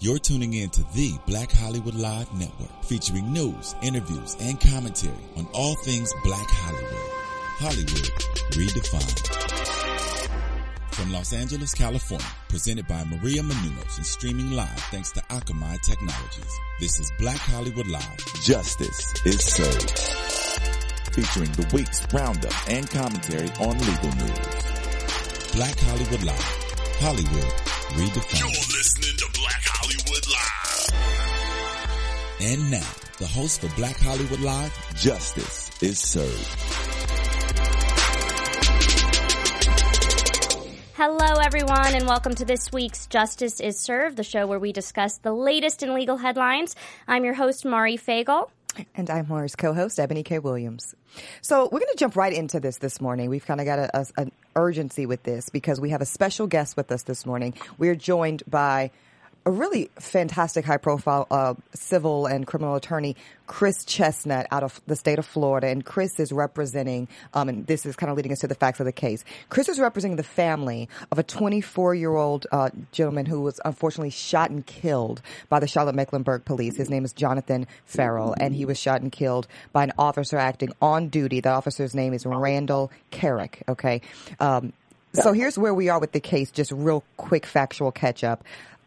You're 0.00 0.20
tuning 0.20 0.54
in 0.54 0.70
to 0.70 0.84
the 0.94 1.18
Black 1.26 1.50
Hollywood 1.50 1.96
Live 1.96 2.32
Network, 2.32 2.84
featuring 2.84 3.32
news, 3.32 3.74
interviews, 3.82 4.36
and 4.38 4.60
commentary 4.60 5.12
on 5.36 5.48
all 5.52 5.74
things 5.74 6.12
Black 6.22 6.46
Hollywood. 6.48 7.10
Hollywood 7.58 8.06
redefined. 8.54 9.26
From 10.94 11.10
Los 11.12 11.32
Angeles, 11.32 11.74
California, 11.74 12.24
presented 12.48 12.86
by 12.86 13.02
Maria 13.06 13.42
Menounos 13.42 13.96
and 13.96 14.06
streaming 14.06 14.52
live 14.52 14.78
thanks 14.92 15.10
to 15.12 15.20
Akamai 15.30 15.80
Technologies. 15.80 16.54
This 16.78 17.00
is 17.00 17.10
Black 17.18 17.38
Hollywood 17.38 17.88
Live. 17.88 18.24
Justice 18.40 19.14
is 19.26 19.42
served. 19.42 19.98
Featuring 21.12 21.50
the 21.52 21.68
week's 21.74 22.06
roundup 22.14 22.54
and 22.70 22.88
commentary 22.88 23.48
on 23.58 23.76
legal 23.76 24.14
news. 24.14 25.52
Black 25.54 25.76
Hollywood 25.80 26.22
Live. 26.22 26.68
Hollywood 27.00 27.52
redefined. 27.98 28.38
You're 28.38 28.76
listening 28.76 29.16
to 29.16 29.40
Black 29.40 29.67
Hollywood 29.88 30.28
Live. 30.28 30.90
And 32.40 32.70
now, 32.70 32.90
the 33.18 33.26
host 33.26 33.62
for 33.62 33.74
Black 33.74 33.96
Hollywood 33.96 34.40
Live, 34.40 34.96
Justice 34.96 35.70
is 35.82 35.98
Served. 35.98 36.56
Hello, 40.94 41.40
everyone, 41.40 41.94
and 41.94 42.06
welcome 42.06 42.34
to 42.34 42.44
this 42.44 42.70
week's 42.70 43.06
Justice 43.06 43.60
is 43.60 43.78
Served, 43.78 44.18
the 44.18 44.24
show 44.24 44.46
where 44.46 44.58
we 44.58 44.72
discuss 44.72 45.18
the 45.18 45.32
latest 45.32 45.82
in 45.82 45.94
legal 45.94 46.18
headlines. 46.18 46.76
I'm 47.06 47.24
your 47.24 47.34
host, 47.34 47.64
Mari 47.64 47.96
Fagel. 47.96 48.50
And 48.94 49.08
I'm 49.08 49.26
Maury's 49.26 49.56
co-host, 49.56 49.98
Ebony 49.98 50.22
K. 50.22 50.38
Williams. 50.38 50.94
So 51.40 51.64
we're 51.64 51.80
going 51.80 51.92
to 51.92 51.98
jump 51.98 52.14
right 52.14 52.32
into 52.32 52.60
this 52.60 52.76
this 52.76 53.00
morning. 53.00 53.30
We've 53.30 53.46
kind 53.46 53.60
of 53.60 53.64
got 53.64 53.78
a, 53.78 54.00
a, 54.00 54.06
an 54.18 54.32
urgency 54.54 55.06
with 55.06 55.22
this 55.22 55.48
because 55.48 55.80
we 55.80 55.90
have 55.90 56.02
a 56.02 56.06
special 56.06 56.46
guest 56.46 56.76
with 56.76 56.92
us 56.92 57.04
this 57.04 57.24
morning. 57.24 57.54
We're 57.78 57.94
joined 57.94 58.42
by 58.46 58.90
a 59.48 59.50
really 59.50 59.90
fantastic 59.98 60.66
high 60.66 60.76
profile 60.76 61.26
uh, 61.30 61.54
civil 61.72 62.26
and 62.26 62.46
criminal 62.46 62.74
attorney, 62.74 63.16
Chris 63.46 63.82
Chestnut, 63.86 64.46
out 64.50 64.62
of 64.62 64.78
the 64.86 64.94
state 64.94 65.18
of 65.18 65.24
Florida. 65.24 65.68
And 65.68 65.82
Chris 65.82 66.20
is 66.20 66.32
representing, 66.32 67.08
um, 67.32 67.48
and 67.48 67.66
this 67.66 67.86
is 67.86 67.96
kind 67.96 68.10
of 68.10 68.16
leading 68.18 68.30
us 68.30 68.40
to 68.40 68.46
the 68.46 68.54
facts 68.54 68.78
of 68.78 68.84
the 68.84 68.92
case. 68.92 69.24
Chris 69.48 69.70
is 69.70 69.80
representing 69.80 70.16
the 70.16 70.22
family 70.22 70.90
of 71.10 71.18
a 71.18 71.22
24 71.22 71.94
year 71.94 72.14
old 72.14 72.46
uh, 72.52 72.68
gentleman 72.92 73.24
who 73.24 73.40
was 73.40 73.58
unfortunately 73.64 74.10
shot 74.10 74.50
and 74.50 74.66
killed 74.66 75.22
by 75.48 75.58
the 75.58 75.66
Charlotte 75.66 75.94
Mecklenburg 75.94 76.44
police. 76.44 76.76
His 76.76 76.90
name 76.90 77.06
is 77.06 77.14
Jonathan 77.14 77.66
Ferrell, 77.86 78.34
and 78.38 78.54
he 78.54 78.66
was 78.66 78.78
shot 78.78 79.00
and 79.00 79.10
killed 79.10 79.48
by 79.72 79.82
an 79.82 79.92
officer 79.98 80.36
acting 80.36 80.72
on 80.82 81.08
duty. 81.08 81.40
The 81.40 81.52
officer's 81.52 81.94
name 81.94 82.12
is 82.12 82.26
Randall 82.26 82.92
Kerrick, 83.10 83.62
okay? 83.66 84.02
Um, 84.40 84.74
so 85.14 85.32
here's 85.32 85.56
where 85.56 85.72
we 85.72 85.88
are 85.88 85.98
with 85.98 86.12
the 86.12 86.20
case. 86.20 86.50
Just 86.50 86.70
real 86.70 87.02
quick 87.16 87.46
factual 87.46 87.90
catch 87.90 88.22
up 88.22 88.44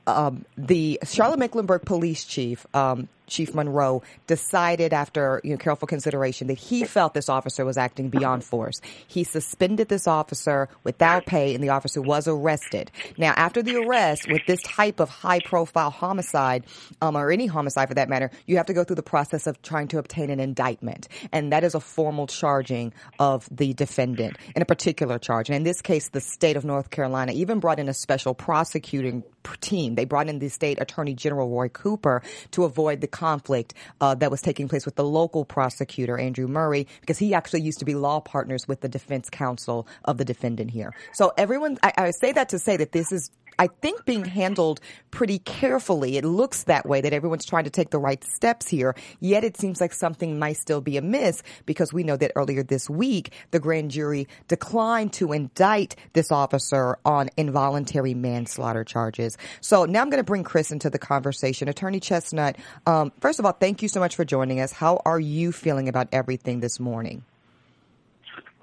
um, 0.07 0.45
the 0.57 0.99
Charlotte 1.03 1.39
Mecklenburg 1.39 1.83
police 1.85 2.23
chief, 2.23 2.66
um, 2.73 3.07
Chief 3.31 3.55
Monroe, 3.55 4.03
decided 4.27 4.93
after 4.93 5.41
you 5.43 5.51
know, 5.51 5.57
careful 5.57 5.87
consideration 5.87 6.47
that 6.47 6.57
he 6.57 6.83
felt 6.83 7.13
this 7.13 7.29
officer 7.29 7.65
was 7.65 7.77
acting 7.77 8.09
beyond 8.09 8.43
force. 8.43 8.81
He 9.07 9.23
suspended 9.23 9.88
this 9.88 10.07
officer 10.07 10.69
without 10.83 11.25
pay, 11.25 11.55
and 11.55 11.63
the 11.63 11.69
officer 11.69 12.01
was 12.01 12.27
arrested. 12.27 12.91
Now, 13.17 13.33
after 13.35 13.63
the 13.63 13.77
arrest, 13.77 14.27
with 14.29 14.41
this 14.45 14.61
type 14.61 14.99
of 14.99 15.09
high-profile 15.09 15.89
homicide, 15.89 16.65
um, 17.01 17.15
or 17.15 17.31
any 17.31 17.47
homicide 17.47 17.88
for 17.88 17.95
that 17.95 18.09
matter, 18.09 18.29
you 18.45 18.57
have 18.57 18.65
to 18.67 18.73
go 18.73 18.83
through 18.83 18.97
the 18.97 19.03
process 19.03 19.47
of 19.47 19.61
trying 19.61 19.88
to 19.88 19.97
obtain 19.97 20.29
an 20.29 20.39
indictment, 20.39 21.07
and 21.31 21.51
that 21.53 21.63
is 21.63 21.73
a 21.73 21.79
formal 21.79 22.27
charging 22.27 22.93
of 23.17 23.47
the 23.49 23.73
defendant 23.73 24.38
in 24.55 24.61
a 24.61 24.66
particular 24.66 25.17
charge. 25.17 25.49
And 25.49 25.55
in 25.55 25.63
this 25.63 25.81
case, 25.81 26.09
the 26.09 26.21
state 26.21 26.57
of 26.57 26.66
North 26.66 26.89
Carolina 26.89 27.31
even 27.31 27.59
brought 27.59 27.79
in 27.79 27.88
a 27.88 27.93
special 27.93 28.33
prosecuting 28.33 29.23
team. 29.61 29.95
They 29.95 30.05
brought 30.05 30.27
in 30.27 30.39
the 30.39 30.49
state 30.49 30.79
attorney 30.81 31.13
general 31.13 31.49
Roy 31.49 31.69
Cooper 31.69 32.21
to 32.51 32.63
avoid 32.63 33.01
the 33.01 33.07
conflict 33.22 33.75
uh, 34.02 34.16
that 34.16 34.31
was 34.31 34.41
taking 34.41 34.67
place 34.67 34.83
with 34.83 34.95
the 34.95 35.03
local 35.03 35.45
prosecutor 35.45 36.17
Andrew 36.17 36.47
Murray 36.47 36.88
because 37.02 37.19
he 37.19 37.36
actually 37.36 37.61
used 37.61 37.78
to 37.78 37.86
be 37.86 37.94
law 37.94 38.19
partners 38.19 38.67
with 38.67 38.81
the 38.81 38.89
defense 38.89 39.29
counsel 39.29 39.88
of 40.03 40.18
the 40.18 40.25
defendant 40.25 40.72
here. 40.72 40.91
So 41.13 41.31
everyone, 41.38 41.78
I, 41.84 41.94
I 41.97 42.12
say 42.12 42.31
that 42.31 42.50
to 42.50 42.57
say 42.57 42.78
that 42.78 42.91
this 42.94 43.12
is 43.12 43.29
I 43.59 43.67
think 43.67 44.06
being 44.06 44.25
handled 44.25 44.79
pretty 45.12 45.39
carefully. 45.39 46.17
It 46.17 46.25
looks 46.25 46.63
that 46.63 46.85
way 46.85 47.01
that 47.01 47.13
everyone's 47.13 47.45
trying 47.45 47.66
to 47.66 47.69
take 47.69 47.89
the 47.89 48.00
right 48.00 48.23
steps 48.23 48.67
here. 48.67 48.95
Yet 49.19 49.44
it 49.44 49.57
seems 49.57 49.81
like 49.81 49.94
something 49.94 50.39
might 50.39 50.57
still 50.57 50.81
be 50.81 50.97
amiss 50.97 51.44
because 51.66 51.94
we 51.94 52.03
know 52.03 52.17
that 52.17 52.31
earlier 52.35 52.63
this 52.63 52.89
week 52.89 53.34
the 53.51 53.59
grand 53.59 53.91
jury 53.91 54.28
declined 54.47 55.13
to 55.13 55.31
indict 55.31 55.95
this 56.13 56.31
officer 56.31 56.97
on 57.06 57.29
involuntary 57.38 58.13
manslaughter 58.13 58.84
charges. 58.84 59.38
So 59.59 59.85
now 59.85 60.01
I'm 60.01 60.09
going 60.09 60.18
to 60.18 60.23
bring 60.23 60.44
Chris 60.44 60.72
into 60.72 60.89
the 60.89 61.00
conversation. 61.00 61.68
Attorney 61.68 62.00
Chestnut, 62.00 62.57
um, 62.85 63.12
first 63.19 63.39
of 63.39 63.45
all, 63.45 63.53
thank 63.53 63.81
you 63.81 63.88
so 63.88 64.00
much 64.00 64.16
for 64.16 64.25
joining 64.25 64.59
us. 64.59 64.72
How 64.72 65.01
are 65.06 65.19
you 65.19 65.51
feeling 65.51 65.89
about 65.89 66.07
everything 66.12 66.59
this 66.59 66.79
morning? 66.79 67.23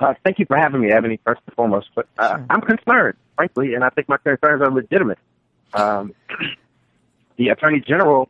Uh, 0.01 0.15
thank 0.25 0.39
you 0.39 0.47
for 0.47 0.57
having 0.57 0.81
me, 0.81 0.93
Ebony, 0.93 1.19
first 1.25 1.41
and 1.47 1.55
foremost. 1.57 1.89
But 1.95 2.09
uh, 2.19 2.37
sure. 2.37 2.47
I'm 2.51 2.61
concerned, 2.61 3.17
frankly, 3.37 3.75
and 3.75 3.83
I 3.83 3.91
think 3.91 4.09
my 4.09 4.17
concerns 4.19 4.63
are 4.63 4.71
legitimate. 4.71 5.19
Um, 5.75 6.15
the 7.37 7.49
Attorney 7.49 7.81
General 7.81 8.29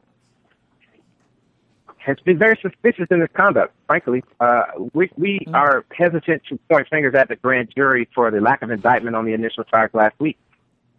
has 1.99 2.19
been 2.25 2.39
very 2.39 2.59
suspicious 2.63 3.07
in 3.11 3.21
his 3.21 3.29
conduct, 3.35 3.75
frankly. 3.87 4.25
Uh, 4.41 4.63
we 4.95 5.11
we 5.17 5.41
mm-hmm. 5.41 5.55
are 5.55 5.85
hesitant 5.95 6.43
to 6.49 6.59
point 6.71 6.89
fingers 6.89 7.15
at 7.15 7.29
the 7.29 7.37
grand 7.37 7.71
jury 7.75 8.09
for 8.15 8.31
the 8.31 8.41
lack 8.41 8.63
of 8.63 8.71
indictment 8.71 9.15
on 9.15 9.27
the 9.27 9.35
initial 9.35 9.65
charge 9.65 9.93
last 9.93 10.15
week. 10.19 10.39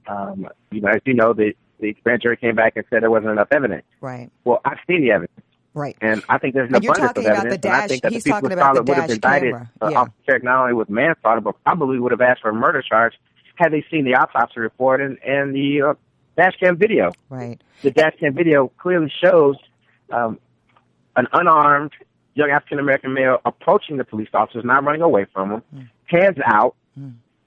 Um, 0.07 0.47
you 0.71 0.81
know, 0.81 0.89
as 0.89 1.01
you 1.05 1.13
know, 1.13 1.33
the, 1.33 1.53
the 1.79 1.93
grand 2.03 2.21
jury 2.21 2.37
came 2.37 2.55
back 2.55 2.73
and 2.75 2.85
said 2.89 3.01
there 3.01 3.11
wasn't 3.11 3.31
enough 3.31 3.47
evidence. 3.51 3.85
Right. 4.01 4.29
Well, 4.43 4.61
I've 4.65 4.79
seen 4.87 5.01
the 5.01 5.11
evidence. 5.11 5.39
Right. 5.79 5.95
And 6.01 6.21
I 6.27 6.37
think 6.37 6.53
there's 6.55 6.69
an 6.69 6.75
abundance 6.75 7.11
of 7.17 7.25
evidence. 7.25 7.53
The 7.53 7.57
dash, 7.57 7.83
I 7.83 7.87
think 7.87 8.01
that 8.03 8.11
he's 8.11 8.23
the 8.25 8.31
people 8.31 8.49
talking 8.49 8.53
about 8.59 8.75
the 8.75 8.83
would 8.83 8.97
have 8.97 9.09
indicted 9.09 9.53
uh, 9.53 9.89
Yeah. 9.89 9.99
Officer 10.01 10.39
not 10.43 10.61
only 10.63 10.73
with 10.73 10.89
manslaughter, 10.89 11.39
but 11.41 11.55
probably 11.63 11.99
would 11.99 12.11
have 12.11 12.21
asked 12.21 12.41
for 12.41 12.49
a 12.49 12.53
murder 12.53 12.81
charge 12.81 13.13
had 13.55 13.71
they 13.71 13.85
seen 13.89 14.03
the 14.05 14.15
autopsy 14.15 14.59
report 14.59 14.99
and, 15.01 15.17
and 15.23 15.55
the 15.55 15.81
uh, 15.81 15.93
dash 16.37 16.55
cam 16.59 16.77
video. 16.77 17.11
Right. 17.29 17.61
The 17.81 17.91
dash 17.91 18.13
cam 18.19 18.33
video 18.33 18.71
clearly 18.77 19.11
shows 19.23 19.55
um, 20.11 20.37
an 21.15 21.27
unarmed 21.33 21.91
young 22.35 22.49
African 22.49 22.79
American 22.79 23.13
male 23.13 23.39
approaching 23.45 23.97
the 23.97 24.03
police 24.03 24.29
officers, 24.33 24.63
not 24.65 24.83
running 24.83 25.01
away 25.01 25.25
from 25.33 25.49
them, 25.49 25.63
Mm. 25.75 25.89
hands 26.05 26.37
out. 26.45 26.75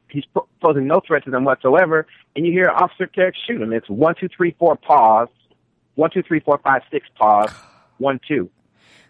He's 0.09 0.25
posing 0.61 0.87
no 0.87 1.01
threat 1.07 1.25
to 1.25 1.31
them 1.31 1.45
whatsoever, 1.45 2.07
and 2.37 2.45
you 2.47 2.53
hear 2.53 2.69
Officer 2.69 3.07
Kerrick 3.07 3.35
shoot 3.47 3.61
him. 3.63 3.73
It's 3.73 3.89
one, 3.89 4.15
two, 4.19 4.29
three, 4.29 4.55
four, 4.59 4.77
pause. 4.77 5.29
One, 5.95 6.11
two, 6.11 6.23
three, 6.23 6.41
four, 6.41 6.59
five, 6.59 6.83
six, 6.91 7.07
pause. 7.19 7.51
One, 8.03 8.21
two. 8.27 8.51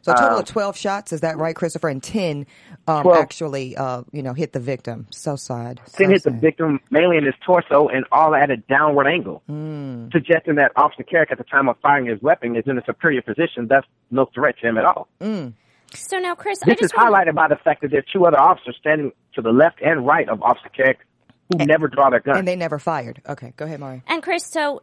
So 0.03 0.11
a 0.13 0.17
total 0.17 0.37
Uh, 0.39 0.41
of 0.41 0.47
12 0.47 0.77
shots, 0.77 1.13
is 1.13 1.21
that 1.21 1.39
right, 1.39 1.55
Christopher? 1.55 1.89
And 1.89 2.03
10 2.03 2.45
um, 2.89 3.07
actually, 3.07 3.77
uh, 3.77 4.03
you 4.11 4.21
know, 4.21 4.33
hit 4.33 4.53
the 4.53 4.59
victim. 4.59 5.07
So 5.11 5.37
sad. 5.37 5.81
Then 5.97 6.09
so 6.09 6.13
hit 6.13 6.23
the 6.25 6.31
victim 6.33 6.81
mainly 6.91 7.19
in 7.19 7.25
his 7.25 7.35
torso 7.47 7.87
and 7.87 8.05
all 8.11 8.35
at 8.35 8.51
a 8.51 8.57
downward 8.57 9.07
angle, 9.07 9.43
Mm. 9.49 10.11
suggesting 10.13 10.57
that 10.57 10.73
Officer 10.75 11.05
Kerrick 11.05 11.31
at 11.31 11.39
the 11.39 11.45
time 11.45 11.69
of 11.69 11.77
firing 11.81 12.07
his 12.07 12.21
weapon 12.21 12.57
is 12.57 12.65
in 12.67 12.77
a 12.79 12.85
superior 12.85 13.23
position, 13.23 13.69
thus 13.69 13.85
no 14.11 14.25
threat 14.35 14.57
to 14.61 14.67
him 14.69 14.77
at 14.77 14.85
all. 14.85 15.07
Mm. 15.21 15.53
So 15.95 16.19
now, 16.19 16.35
Chris, 16.35 16.59
I 16.65 16.71
This 16.71 16.75
is 16.81 16.81
just 16.91 16.97
want 16.97 17.15
highlighted 17.15 17.35
by 17.37 17.47
the 17.47 17.57
fact 17.63 17.83
that 17.83 17.93
there 17.93 18.01
are 18.01 18.07
two 18.13 18.27
other 18.27 18.41
officers 18.41 18.77
standing 18.81 19.13
to 19.35 19.41
the 19.43 19.53
left 19.53 19.81
and 19.83 20.05
right 20.05 20.29
of 20.29 20.43
Officer 20.43 20.69
Kerrick 20.71 20.99
who 21.53 21.65
never 21.65 21.87
draw 21.87 22.11
their 22.11 22.19
gun. 22.21 22.39
And 22.39 22.49
they 22.49 22.57
never 22.57 22.81
fired. 22.81 23.21
Okay, 23.29 23.53
go 23.57 23.67
ahead, 23.67 23.79
Mari. 23.79 24.03
And 24.09 24.21
Chris, 24.23 24.45
so 24.47 24.83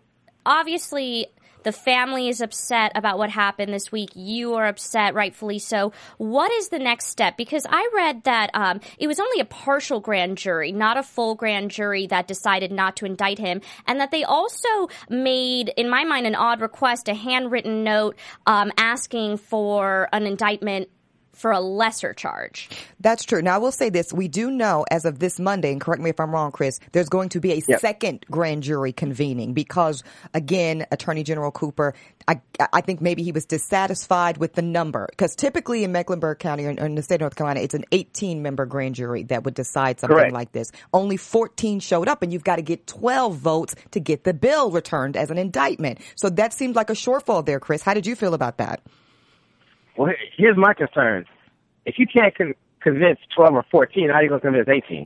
obviously 0.50 1.28
the 1.64 1.72
family 1.72 2.30
is 2.30 2.42
upset 2.42 2.92
about 2.96 3.18
what 3.18 3.30
happened 3.30 3.74
this 3.74 3.92
week. 3.92 4.10
You 4.16 4.56
are 4.56 4.66
upset, 4.66 5.14
rightfully 5.14 5.60
so. 5.60 5.92
What 6.18 6.52
is 6.54 6.70
the 6.70 6.80
next 6.80 7.08
step? 7.08 7.38
Because 7.38 7.66
I 7.70 7.90
read 7.94 8.24
that 8.24 8.50
um, 8.54 8.80
it 8.98 9.08
was 9.08 9.20
only 9.20 9.40
a 9.42 9.46
partial 9.46 10.00
grand 10.00 10.38
jury, 10.38 10.72
not 10.72 10.98
a 10.98 11.04
full 11.04 11.36
grand 11.36 11.72
jury, 11.72 12.08
that 12.08 12.28
decided 12.28 12.72
not 12.72 12.96
to 12.98 13.06
indict 13.06 13.40
him, 13.40 13.62
and 13.88 14.00
that 14.00 14.12
they 14.12 14.24
also 14.24 14.88
made, 15.10 15.70
in 15.76 15.90
my 15.90 16.06
mind, 16.06 16.26
an 16.26 16.36
odd 16.36 16.62
request, 16.62 17.10
a 17.10 17.14
handwritten 17.14 17.84
note 17.84 18.18
um, 18.46 18.72
asking 18.78 19.38
for 19.38 20.08
an 20.14 20.26
indictment 20.26 20.90
for 21.34 21.52
a 21.52 21.60
lesser 21.60 22.14
charge. 22.14 22.70
That's 23.00 23.24
true. 23.24 23.42
Now, 23.42 23.56
I 23.56 23.58
will 23.60 23.72
say 23.72 23.90
this. 23.90 24.12
We 24.12 24.28
do 24.28 24.52
know 24.52 24.86
as 24.92 25.06
of 25.06 25.20
this 25.20 25.40
Monday, 25.40 25.72
and 25.72 25.80
correct 25.80 26.02
me 26.02 26.10
if 26.10 26.20
I'm 26.20 26.32
wrong, 26.32 26.52
Chris, 26.52 26.80
there's 26.92 27.10
going 27.10 27.30
to 27.30 27.40
be 27.40 27.54
a 27.54 27.62
Yep. 27.68 27.80
second 27.80 28.26
grand 28.30 28.64
jury 28.64 28.92
convening 28.92 29.54
because, 29.54 30.04
again, 30.34 30.86
Attorney 30.92 31.24
General 31.24 31.52
Cooper, 31.52 31.94
I, 32.28 32.42
I 32.74 32.82
think 32.82 33.02
maybe 33.02 33.24
he 33.24 33.32
was 33.32 33.46
dissatisfied 33.46 34.38
with 34.38 34.54
the 34.54 34.62
number. 34.62 35.08
Because 35.10 35.36
typically 35.36 35.84
in 35.84 35.92
Mecklenburg 35.92 36.40
County 36.40 36.66
or 36.66 36.72
in 36.72 36.96
the 36.96 37.04
state 37.04 37.16
of 37.16 37.22
North 37.22 37.36
Carolina, 37.36 37.62
it's 37.62 37.74
an 37.74 37.86
18 37.92 38.42
member 38.42 38.66
grand 38.66 38.96
jury 38.96 39.24
that 39.24 39.44
would 39.44 39.54
decide 39.54 40.00
something 40.00 40.16
Correct. 40.18 40.34
like 40.34 40.52
this. 40.52 40.72
Only 40.94 41.18
14 41.18 41.80
showed 41.80 42.08
up, 42.08 42.22
and 42.22 42.34
you've 42.34 42.44
got 42.44 42.58
to 42.58 42.62
get 42.62 42.86
12 42.88 43.36
votes 43.38 43.76
to 43.92 44.00
get 44.00 44.24
the 44.24 44.34
bill 44.34 44.72
returned 44.72 45.16
as 45.16 45.32
an 45.32 45.38
indictment. 45.38 46.00
So 46.16 46.30
that 46.32 46.54
seemed 46.54 46.76
like 46.76 46.90
a 46.90 46.94
shortfall 46.94 47.46
there, 47.46 47.60
Chris. 47.60 47.82
How 47.82 47.94
did 47.94 48.06
you 48.08 48.16
feel 48.16 48.34
about 48.34 48.58
that? 48.58 48.82
Well, 50.00 50.14
here's 50.38 50.56
my 50.56 50.74
concern. 50.74 51.26
If 51.86 52.00
you 52.00 52.08
can't 52.08 52.34
con- 52.34 52.54
convince 52.80 53.20
12 53.36 53.54
or 53.54 53.66
14, 53.70 54.08
how 54.10 54.16
are 54.16 54.24
you 54.24 54.30
going 54.30 54.40
to 54.40 54.48
convince 54.48 54.70
18? 54.70 55.06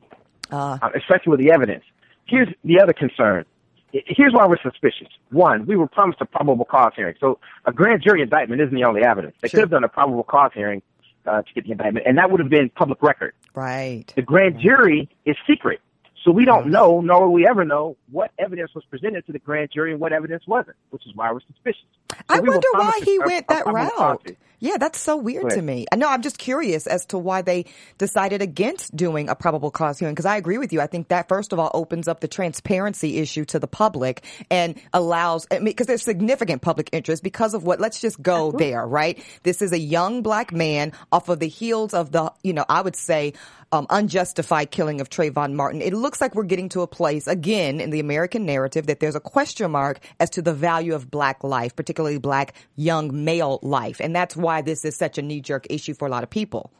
Uh, 0.52 0.78
Uh, 0.84 0.90
especially 0.96 1.32
with 1.32 1.40
the 1.40 1.52
evidence. 1.52 1.84
Here's 2.26 2.48
the 2.64 2.80
other 2.80 2.94
concern. 2.94 3.46
here's 3.92 4.34
why 4.34 4.46
we're 4.48 4.58
suspicious. 4.62 5.08
One, 5.30 5.66
we 5.68 5.76
were 5.76 5.86
promised 5.88 6.20
a 6.22 6.26
probable 6.26 6.66
cause 6.66 6.94
hearing. 6.96 7.14
So 7.20 7.38
a 7.66 7.72
grand 7.72 8.02
jury 8.04 8.22
indictment 8.24 8.60
isn't 8.62 8.74
the 8.74 8.84
only 8.84 9.04
evidence. 9.04 9.36
They 9.42 9.48
Sure. 9.50 9.58
could 9.60 9.64
have 9.66 9.70
done 9.72 9.84
a 9.84 9.88
probable 9.88 10.24
cause 10.24 10.50
hearing 10.56 10.82
uh, 11.28 11.42
to 11.44 11.54
get 11.54 11.66
the 11.66 11.72
indictment, 11.72 12.06
and 12.08 12.18
that 12.20 12.30
would 12.32 12.40
have 12.40 12.50
been 12.50 12.70
public 12.70 13.02
record. 13.04 13.34
Right. 13.56 14.12
The 14.16 14.22
grand 14.24 14.60
jury 14.60 15.10
is 15.26 15.36
secret. 15.48 15.80
So 16.24 16.32
we 16.32 16.46
don't 16.46 16.68
know, 16.68 17.02
nor 17.02 17.28
will 17.28 17.34
we 17.34 17.46
ever 17.46 17.66
know, 17.66 17.98
what 18.10 18.32
evidence 18.40 18.72
was 18.74 18.86
presented 18.86 19.26
to 19.26 19.34
the 19.34 19.40
grand 19.40 19.72
jury 19.74 19.92
and 19.92 20.00
what 20.00 20.14
evidence 20.14 20.44
wasn't, 20.48 20.78
which 20.90 21.06
is 21.06 21.14
why 21.16 21.32
we're 21.32 21.42
suspicious. 21.42 21.84
So 22.12 22.18
I 22.30 22.40
we 22.40 22.50
wonder 22.50 22.68
why 22.74 23.02
he 23.04 23.20
went 23.20 23.48
that 23.50 23.66
route. 23.66 24.38
Yeah, 24.64 24.78
that's 24.78 24.98
so 24.98 25.18
weird 25.18 25.50
to 25.50 25.62
me. 25.62 25.86
I 25.92 25.98
know 25.98 26.08
I'm 26.08 26.22
just 26.22 26.38
curious 26.38 26.88
as 26.88 27.06
to 27.08 27.18
why 27.18 27.42
they 27.42 27.66
decided 27.98 28.42
against 28.42 28.96
doing 28.96 29.28
a 29.28 29.36
probable 29.36 29.72
cause 29.72 30.00
hearing 30.00 30.16
because 30.16 30.26
I 30.26 30.38
agree 30.38 30.58
with 30.58 30.72
you. 30.72 30.80
I 30.80 30.88
think 30.88 31.10
that 31.10 31.28
first 31.28 31.52
of 31.52 31.60
all 31.60 31.70
opens 31.74 32.08
up 32.08 32.22
the 32.22 32.30
transparency 32.30 33.18
issue 33.18 33.44
to 33.46 33.60
the 33.60 33.68
public 33.68 34.24
and 34.50 34.80
allows 34.94 35.46
I 35.52 35.56
mean, 35.56 35.66
because 35.66 35.88
there's 35.88 36.02
significant 36.02 36.62
public 36.62 36.88
interest 36.94 37.24
because 37.24 37.54
of 37.54 37.66
what 37.66 37.82
let's 37.82 38.00
just 38.00 38.22
go 38.22 38.54
there, 38.54 38.88
right? 38.88 39.22
This 39.44 39.62
is 39.62 39.74
a 39.74 39.80
young 39.80 40.22
black 40.22 40.54
man 40.54 40.94
off 41.12 41.28
of 41.28 41.42
the 41.42 41.50
heels 41.50 41.94
of 41.94 42.14
the, 42.14 42.32
you 42.42 42.54
know, 42.54 42.64
I 42.70 42.80
would 42.80 42.96
say 42.96 43.34
um, 43.74 43.88
unjustified 43.90 44.70
killing 44.70 45.02
of 45.02 45.10
Trayvon 45.10 45.54
Martin. 45.54 45.82
It 45.82 45.94
looks 45.94 46.13
like 46.22 46.36
we're 46.36 46.44
getting 46.44 46.70
to 46.70 46.82
a 46.82 46.88
place 46.88 47.28
again 47.28 47.80
in 47.80 47.90
the 47.90 48.00
American 48.00 48.46
narrative 48.46 48.88
that 48.88 49.00
there's 49.00 49.16
a 49.16 49.20
question 49.20 49.72
mark 49.72 50.00
as 50.20 50.30
to 50.32 50.42
the 50.42 50.54
value 50.54 50.94
of 50.96 51.10
black 51.12 51.44
life, 51.44 51.76
particularly 51.76 52.18
black 52.18 52.54
young 52.76 53.24
male 53.24 53.60
life. 53.62 54.00
And 54.02 54.16
that's 54.16 54.36
why 54.36 54.62
this 54.62 54.84
is 54.86 54.96
such 54.96 55.18
a 55.18 55.22
knee 55.22 55.42
jerk 55.42 55.68
issue 55.70 55.94
for 55.94 56.08
a 56.08 56.12
lot 56.12 56.24
of 56.24 56.30
people. 56.30 56.72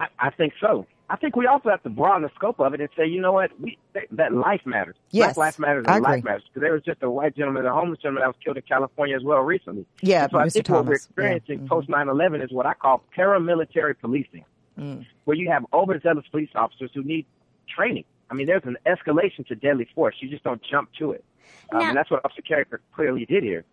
I, 0.00 0.06
I 0.18 0.30
think 0.30 0.52
so. 0.60 0.86
I 1.10 1.16
think 1.16 1.36
we 1.36 1.46
also 1.46 1.68
have 1.68 1.82
to 1.82 1.90
broaden 1.90 2.22
the 2.22 2.30
scope 2.34 2.58
of 2.60 2.72
it 2.72 2.80
and 2.80 2.88
say, 2.96 3.06
you 3.06 3.20
know 3.20 3.32
what, 3.32 3.50
we, 3.60 3.76
that, 3.92 4.04
that 4.12 4.32
life 4.32 4.62
matters. 4.64 4.96
Yes, 5.10 5.34
Black 5.34 5.36
life 5.36 5.58
matters 5.58 5.84
I 5.86 5.96
and 5.96 6.02
life 6.02 6.24
matters. 6.24 6.42
Because 6.48 6.62
there 6.62 6.72
was 6.72 6.82
just 6.82 7.02
a 7.02 7.10
white 7.10 7.36
gentleman, 7.36 7.66
a 7.66 7.72
homeless 7.74 7.98
gentleman 8.00 8.22
that 8.22 8.28
was 8.28 8.36
killed 8.42 8.56
in 8.56 8.62
California 8.62 9.14
as 9.14 9.22
well 9.22 9.40
recently. 9.40 9.84
Yeah, 10.00 10.22
And 10.24 10.32
so 10.32 10.38
I 10.38 10.46
Mr. 10.46 10.52
think 10.54 10.68
what 10.70 10.76
we're 10.78 10.82
Thomas. 10.84 10.88
Yeah. 10.88 11.06
experiencing 11.34 11.58
Mhm. 11.60 11.68
post 11.68 11.88
9/11 11.90 12.40
is 12.42 12.50
what 12.52 12.64
I 12.64 12.72
call 12.72 13.04
paramilitary 13.16 13.94
policing, 14.00 14.44
Mm. 14.80 15.04
where 15.24 15.36
you 15.36 15.50
have 15.50 15.64
overzealous 15.74 16.24
police 16.32 16.48
officers 16.54 16.90
who 16.94 17.04
need 17.04 17.26
training. 17.68 18.04
I 18.30 18.34
mean, 18.34 18.46
there's 18.46 18.64
an 18.64 18.76
escalation 18.86 19.46
to 19.48 19.54
deadly 19.54 19.88
force. 19.94 20.16
You 20.20 20.28
just 20.28 20.44
don't 20.44 20.62
jump 20.62 20.90
to 20.98 21.12
it, 21.12 21.24
um, 21.72 21.80
Now- 21.80 21.88
and 21.88 21.96
that's 21.96 22.10
what 22.10 22.24
Officer 22.24 22.42
Carricker 22.42 22.80
clearly 22.94 23.24
did 23.26 23.42
here. 23.42 23.64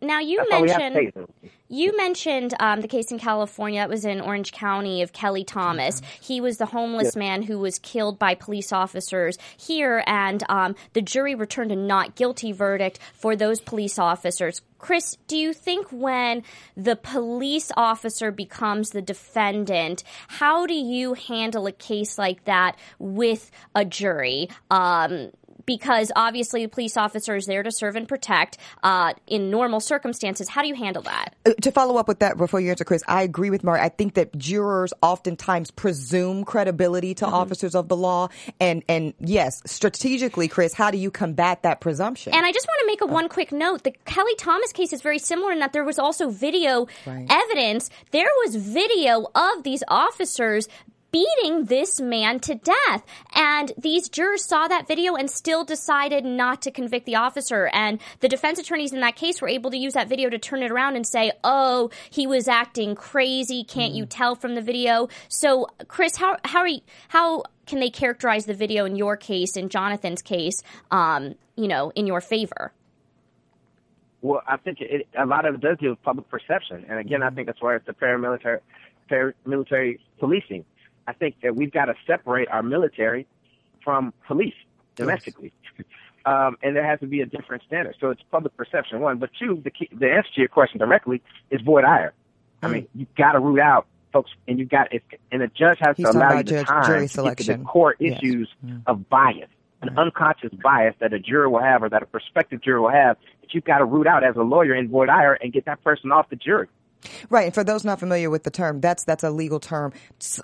Now 0.00 0.20
you 0.20 0.38
That's 0.38 0.52
all 0.52 0.62
we 0.62 0.70
have 0.70 0.78
to 0.78 0.90
mentioned 0.90 1.28
you 1.68 1.96
mentioned 1.96 2.54
um, 2.60 2.80
the 2.80 2.88
case 2.88 3.10
in 3.10 3.18
California 3.18 3.80
that 3.80 3.88
was 3.88 4.04
in 4.04 4.20
Orange 4.20 4.52
County 4.52 5.02
of 5.02 5.12
Kelly 5.12 5.44
Thomas. 5.44 6.00
He 6.20 6.40
was 6.40 6.58
the 6.58 6.66
homeless 6.66 7.16
man 7.16 7.42
who 7.42 7.58
was 7.58 7.78
killed 7.78 8.18
by 8.18 8.34
police 8.34 8.72
officers 8.72 9.36
here, 9.56 10.04
and 10.06 10.44
um, 10.48 10.76
the 10.92 11.02
jury 11.02 11.34
returned 11.34 11.72
a 11.72 11.76
not 11.76 12.14
guilty 12.14 12.52
verdict 12.52 12.98
for 13.14 13.34
those 13.34 13.60
police 13.60 13.98
officers. 13.98 14.62
Chris, 14.78 15.16
do 15.26 15.36
you 15.36 15.52
think 15.52 15.88
when 15.90 16.42
the 16.76 16.96
police 16.96 17.72
officer 17.76 18.30
becomes 18.30 18.90
the 18.90 19.02
defendant, 19.02 20.04
how 20.28 20.66
do 20.66 20.74
you 20.74 21.14
handle 21.14 21.66
a 21.66 21.72
case 21.72 22.18
like 22.18 22.44
that 22.44 22.76
with 22.98 23.50
a 23.74 23.84
jury? 23.84 24.48
Um, 24.70 25.30
because 25.66 26.10
obviously 26.16 26.62
the 26.64 26.68
police 26.70 26.96
officer 26.96 27.36
is 27.36 27.46
there 27.46 27.62
to 27.62 27.70
serve 27.70 27.96
and 27.96 28.08
protect 28.08 28.58
uh, 28.82 29.12
in 29.26 29.50
normal 29.50 29.80
circumstances. 29.80 30.48
How 30.48 30.62
do 30.62 30.68
you 30.68 30.74
handle 30.74 31.02
that? 31.02 31.34
Uh, 31.44 31.52
to 31.60 31.70
follow 31.72 31.96
up 31.96 32.08
with 32.08 32.20
that 32.20 32.36
before 32.38 32.60
you 32.60 32.70
answer, 32.70 32.84
Chris, 32.84 33.02
I 33.08 33.22
agree 33.22 33.50
with 33.50 33.64
Mark. 33.64 33.80
I 33.80 33.88
think 33.88 34.14
that 34.14 34.36
jurors 34.38 34.92
oftentimes 35.02 35.70
presume 35.70 36.44
credibility 36.44 37.14
to 37.14 37.26
officers 37.26 37.74
of 37.74 37.88
the 37.88 37.96
law, 37.96 38.28
and 38.60 38.82
and 38.88 39.12
yes, 39.20 39.62
strategically, 39.66 40.48
Chris, 40.48 40.72
how 40.72 40.90
do 40.90 40.98
you 40.98 41.10
combat 41.10 41.62
that 41.64 41.80
presumption? 41.80 42.32
And 42.34 42.46
I 42.46 42.52
just 42.52 42.66
want 42.66 42.78
to 42.80 42.86
make 42.86 43.00
a 43.00 43.06
one 43.06 43.28
quick 43.28 43.52
note. 43.52 43.84
The 43.84 43.92
Kelly 44.04 44.34
Thomas 44.38 44.72
case 44.72 44.92
is 44.92 45.02
very 45.02 45.18
similar 45.18 45.52
in 45.52 45.58
that 45.58 45.72
there 45.72 45.84
was 45.84 45.98
also 45.98 46.30
video 46.30 46.86
Right. 47.06 47.26
evidence. 47.28 47.90
There 48.12 48.28
was 48.44 48.56
video 48.56 49.26
of 49.34 49.62
these 49.64 49.82
officers 49.88 50.68
beating 51.12 51.64
this 51.64 52.00
man 52.00 52.40
to 52.40 52.54
death. 52.54 53.04
And 53.34 53.72
these 53.78 54.08
jurors 54.08 54.44
saw 54.44 54.68
that 54.68 54.88
video 54.88 55.14
and 55.14 55.30
still 55.30 55.64
decided 55.64 56.24
not 56.24 56.62
to 56.62 56.70
convict 56.70 57.06
the 57.06 57.16
officer. 57.16 57.70
And 57.72 58.00
the 58.20 58.28
defense 58.28 58.58
attorneys 58.58 58.92
in 58.92 59.00
that 59.00 59.16
case 59.16 59.40
were 59.40 59.48
able 59.48 59.70
to 59.70 59.78
use 59.78 59.94
that 59.94 60.08
video 60.08 60.30
to 60.30 60.38
turn 60.38 60.62
it 60.62 60.70
around 60.70 60.96
and 60.96 61.06
say, 61.06 61.32
oh, 61.44 61.90
he 62.10 62.26
was 62.26 62.48
acting 62.48 62.94
crazy. 62.94 63.64
Can't 63.64 63.92
you 63.92 64.06
tell 64.06 64.34
from 64.34 64.54
the 64.54 64.62
video? 64.62 65.08
So, 65.28 65.68
Chris, 65.88 66.16
how, 66.16 66.36
how 66.44 66.60
are 66.60 66.68
you, 66.68 66.80
how 67.08 67.44
can 67.66 67.80
they 67.80 67.90
characterize 67.90 68.46
the 68.46 68.54
video 68.54 68.84
in 68.84 68.96
your 68.96 69.16
case, 69.16 69.56
in 69.56 69.68
Jonathan's 69.68 70.22
case, 70.22 70.62
um, 70.90 71.34
you 71.56 71.68
know, 71.68 71.92
in 71.94 72.06
your 72.06 72.20
favor? 72.20 72.72
Well, 74.22 74.42
I 74.46 74.56
think 74.56 74.78
it, 74.80 75.06
a 75.16 75.26
lot 75.26 75.46
of 75.46 75.56
it 75.56 75.60
does 75.60 75.78
deal 75.78 75.90
with 75.90 76.02
public 76.02 76.28
perception, 76.28 76.86
and 76.88 76.98
again, 76.98 77.22
I 77.22 77.30
think 77.30 77.46
that's 77.46 77.60
why 77.60 77.76
it's 77.76 77.86
the 77.86 77.92
paramilitary 77.92 78.60
paramilitary 79.10 79.98
policing. 80.18 80.64
I 81.06 81.12
think 81.12 81.40
that 81.42 81.56
we've 81.56 81.72
got 81.72 81.86
to 81.86 81.94
separate 82.06 82.48
our 82.48 82.62
military 82.62 83.26
from 83.82 84.12
police 84.26 84.54
domestically, 84.96 85.52
um, 86.24 86.56
and 86.62 86.74
there 86.74 86.84
has 86.84 87.00
to 87.00 87.06
be 87.06 87.20
a 87.20 87.26
different 87.26 87.62
standard. 87.64 87.96
So 88.00 88.10
it's 88.10 88.22
public 88.30 88.56
perception 88.56 89.00
one, 89.00 89.18
but 89.18 89.30
two, 89.38 89.60
the 89.62 89.70
key, 89.70 89.88
the 89.92 90.10
answer 90.10 90.30
to 90.34 90.40
your 90.40 90.48
question 90.48 90.78
directly 90.78 91.22
is 91.50 91.60
voir 91.60 91.82
dire. 91.82 92.12
I 92.62 92.66
hmm. 92.66 92.72
mean, 92.72 92.88
you've 92.94 93.14
got 93.14 93.32
to 93.32 93.40
root 93.40 93.60
out 93.60 93.86
folks, 94.12 94.30
and 94.48 94.58
you've 94.58 94.68
got 94.68 94.92
if, 94.92 95.02
and 95.30 95.42
the 95.42 95.48
judge 95.48 95.78
has 95.80 95.96
He's 95.96 96.06
to 96.06 96.12
allow 96.12 96.32
you 96.32 96.38
the 96.38 96.44
judge- 96.44 96.66
time 96.66 96.84
jury 96.84 97.00
get 97.02 97.08
to 97.08 97.14
selection. 97.14 97.60
the 97.60 97.64
core 97.64 97.94
Yes. 97.98 98.18
issues 98.18 98.48
hmm. 98.64 98.78
of 98.86 99.08
bias, 99.08 99.48
an 99.82 99.88
hmm. 99.88 99.98
unconscious 99.98 100.52
bias 100.62 100.94
that 100.98 101.12
a 101.12 101.18
juror 101.18 101.48
will 101.48 101.62
have 101.62 101.82
or 101.82 101.88
that 101.88 102.02
a 102.02 102.06
prospective 102.06 102.60
juror 102.62 102.80
will 102.80 102.90
have 102.90 103.16
that 103.42 103.54
you've 103.54 103.64
got 103.64 103.78
to 103.78 103.84
root 103.84 104.06
out 104.06 104.24
as 104.24 104.36
a 104.36 104.42
lawyer 104.42 104.74
in 104.74 104.88
voir 104.88 105.06
dire 105.06 105.34
and 105.34 105.52
get 105.52 105.66
that 105.66 105.82
person 105.84 106.10
off 106.10 106.28
the 106.30 106.36
jury. 106.36 106.68
Right, 107.30 107.46
and 107.46 107.54
for 107.54 107.62
those 107.62 107.84
not 107.84 108.00
familiar 108.00 108.30
with 108.30 108.42
the 108.42 108.50
term, 108.50 108.80
that's 108.80 109.04
that's 109.04 109.22
a 109.22 109.30
legal 109.30 109.60
term 109.60 109.92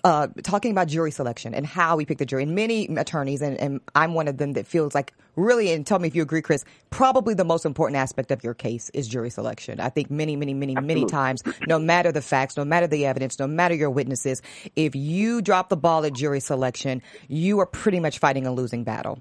uh, 0.04 0.28
talking 0.42 0.70
about 0.70 0.88
jury 0.88 1.10
selection 1.10 1.54
and 1.54 1.66
how 1.66 1.96
we 1.96 2.04
pick 2.04 2.18
the 2.18 2.26
jury. 2.26 2.44
And 2.44 2.54
many 2.54 2.86
attorneys, 2.96 3.42
and, 3.42 3.58
and 3.58 3.80
I'm 3.94 4.14
one 4.14 4.28
of 4.28 4.38
them 4.38 4.52
that 4.52 4.66
feels 4.66 4.94
like 4.94 5.12
really, 5.34 5.72
and 5.72 5.86
tell 5.86 5.98
me 5.98 6.08
if 6.08 6.14
you 6.14 6.22
agree, 6.22 6.42
Chris, 6.42 6.64
probably 6.90 7.34
the 7.34 7.44
most 7.44 7.64
important 7.64 7.96
aspect 7.96 8.30
of 8.30 8.44
your 8.44 8.54
case 8.54 8.90
is 8.94 9.08
jury 9.08 9.30
selection. 9.30 9.80
I 9.80 9.88
think 9.88 10.10
many, 10.10 10.36
many, 10.36 10.54
many, 10.54 10.74
many 10.74 11.04
times, 11.06 11.42
no 11.66 11.78
matter 11.78 12.12
the 12.12 12.22
facts, 12.22 12.56
no 12.56 12.64
matter 12.64 12.86
the 12.86 13.06
evidence, 13.06 13.38
no 13.38 13.46
matter 13.46 13.74
your 13.74 13.90
witnesses, 13.90 14.42
if 14.76 14.94
you 14.94 15.42
drop 15.42 15.68
the 15.68 15.76
ball 15.76 16.04
at 16.04 16.12
jury 16.12 16.40
selection, 16.40 17.02
you 17.28 17.58
are 17.60 17.66
pretty 17.66 17.98
much 17.98 18.18
fighting 18.18 18.46
a 18.46 18.52
losing 18.52 18.84
battle. 18.84 19.20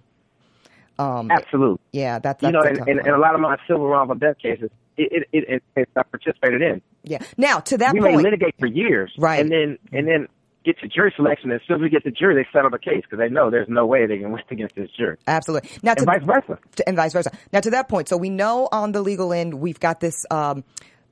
Um, 0.99 1.31
Absolutely. 1.31 1.79
yeah, 1.93 2.19
that's, 2.19 2.43
You 2.43 2.51
know, 2.51 2.61
and, 2.61 2.77
and, 2.79 2.99
and 2.99 3.15
a 3.15 3.17
lot 3.17 3.33
of 3.33 3.41
my 3.41 3.57
civil 3.67 3.87
wrongful 3.87 4.15
death 4.15 4.37
cases, 4.37 4.69
it, 5.03 5.11
it, 5.13 5.27
it, 5.31 5.49
it, 5.49 5.63
it's 5.75 5.91
I 5.95 6.03
participated 6.03 6.61
in. 6.61 6.81
yeah. 7.03 7.19
Now 7.37 7.59
to 7.59 7.77
that 7.77 7.91
point, 7.93 8.03
we 8.03 8.15
may 8.17 8.21
litigate 8.23 8.55
for 8.59 8.67
years, 8.67 9.11
Right. 9.17 9.39
And 9.39 9.51
then 9.51 9.77
and 9.91 10.07
then 10.07 10.27
get 10.63 10.77
to 10.79 10.87
jury 10.87 11.11
selection. 11.15 11.51
As 11.51 11.61
soon 11.67 11.77
as 11.77 11.81
we 11.81 11.89
get 11.89 12.03
to 12.03 12.11
jury, 12.11 12.35
they 12.35 12.47
settle 12.53 12.69
the 12.69 12.77
case 12.79 13.01
because 13.01 13.17
they 13.17 13.29
know 13.29 13.49
there's 13.49 13.67
no 13.69 13.85
way 13.85 14.05
they 14.05 14.19
can 14.19 14.31
win 14.31 14.43
against 14.51 14.75
this 14.75 14.89
jury, 14.91 15.17
absolutely. 15.27 15.69
Now 15.81 15.95
to 15.95 16.01
and 16.01 16.05
vice 16.05 16.23
versa. 16.23 16.59
to- 16.75 16.87
and 16.87 16.95
vice 16.97 17.13
versa. 17.13 17.31
Now, 17.51 17.61
to 17.61 17.71
that 17.71 17.89
point, 17.89 18.07
so 18.09 18.17
we 18.17 18.29
know 18.29 18.69
on 18.71 18.91
the 18.91 19.01
legal 19.01 19.33
end, 19.33 19.55
we've 19.55 19.79
got 19.79 19.99
this 19.99 20.25
um, 20.29 20.63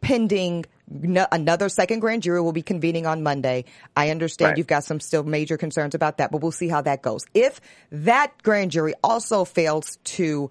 pending. 0.01 0.65
No, 0.91 1.27
another 1.31 1.69
second 1.69 1.99
grand 1.99 2.23
jury 2.23 2.41
will 2.41 2.51
be 2.51 2.63
convening 2.63 3.05
on 3.05 3.21
Monday. 3.21 3.65
I 3.95 4.09
understand 4.09 4.49
Right. 4.51 4.57
you've 4.57 4.65
got 4.67 4.83
some 4.83 4.99
still 4.99 5.23
major 5.23 5.55
concerns 5.55 5.93
about 5.93 6.17
that, 6.17 6.31
but 6.31 6.41
we'll 6.41 6.51
see 6.51 6.67
how 6.67 6.81
that 6.81 7.03
goes. 7.03 7.25
If 7.35 7.61
that 7.91 8.41
grand 8.41 8.71
jury 8.71 8.93
also 9.03 9.45
fails 9.45 9.97
to 10.15 10.49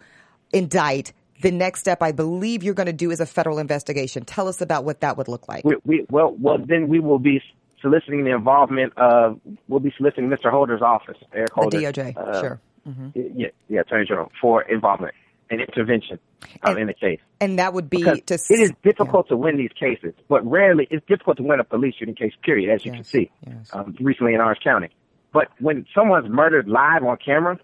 indict, 0.52 1.12
the 1.40 1.50
next 1.50 1.80
step 1.80 2.02
I 2.02 2.12
believe 2.12 2.62
you're 2.62 2.74
going 2.74 2.86
to 2.86 2.92
do 2.92 3.10
is 3.10 3.20
a 3.20 3.26
federal 3.26 3.58
investigation. 3.58 4.24
Tell 4.24 4.48
us 4.48 4.60
about 4.60 4.84
what 4.84 5.00
that 5.00 5.16
would 5.16 5.28
look 5.28 5.48
like. 5.48 5.64
We, 5.64 5.76
we 5.84 6.06
well, 6.10 6.34
well, 6.38 6.58
then 6.58 6.88
we 6.88 7.00
will 7.00 7.18
be 7.18 7.42
soliciting 7.80 8.24
the 8.24 8.34
involvement 8.34 8.92
of. 8.96 9.40
We'll 9.68 9.80
be 9.80 9.92
soliciting 9.96 10.28
Mr. 10.28 10.50
Holder's 10.50 10.82
office, 10.82 11.16
Eric 11.32 11.52
Holder, 11.52 11.78
The 11.78 11.86
DOJ, 11.86 12.16
uh, 12.16 12.40
sure. 12.40 12.60
Yeah, 13.14 13.48
yeah, 13.68 13.80
Attorney 13.80 14.06
General 14.06 14.32
for 14.40 14.62
involvement 14.62 15.14
and 15.50 15.60
intervention 15.60 16.18
um, 16.62 16.72
And- 16.72 16.78
in 16.78 16.86
the 16.86 16.94
case. 16.94 17.20
And 17.40 17.58
that 17.58 17.72
would 17.72 17.88
be 17.88 17.98
Because 17.98 18.20
to. 18.22 18.34
it 18.34 18.60
is 18.60 18.72
difficult 18.82 19.28
to 19.28 19.36
win 19.36 19.56
these 19.56 19.70
cases, 19.78 20.12
but 20.28 20.44
rarely 20.44 20.88
it's 20.90 21.06
difficult 21.06 21.36
to 21.36 21.42
win 21.44 21.60
a 21.60 21.64
police 21.64 21.94
shooting 21.96 22.14
case. 22.14 22.32
Period, 22.42 22.74
as 22.74 22.84
you 22.84 22.92
can 22.92 23.04
see 23.04 23.30
yes. 23.46 23.70
um, 23.72 23.94
recently 24.00 24.34
in 24.34 24.40
Orange 24.40 24.60
County. 24.64 24.88
But 25.32 25.48
when 25.60 25.86
someone's 25.94 26.28
murdered 26.28 26.66
live 26.68 27.04
on 27.04 27.16
camera 27.24 27.58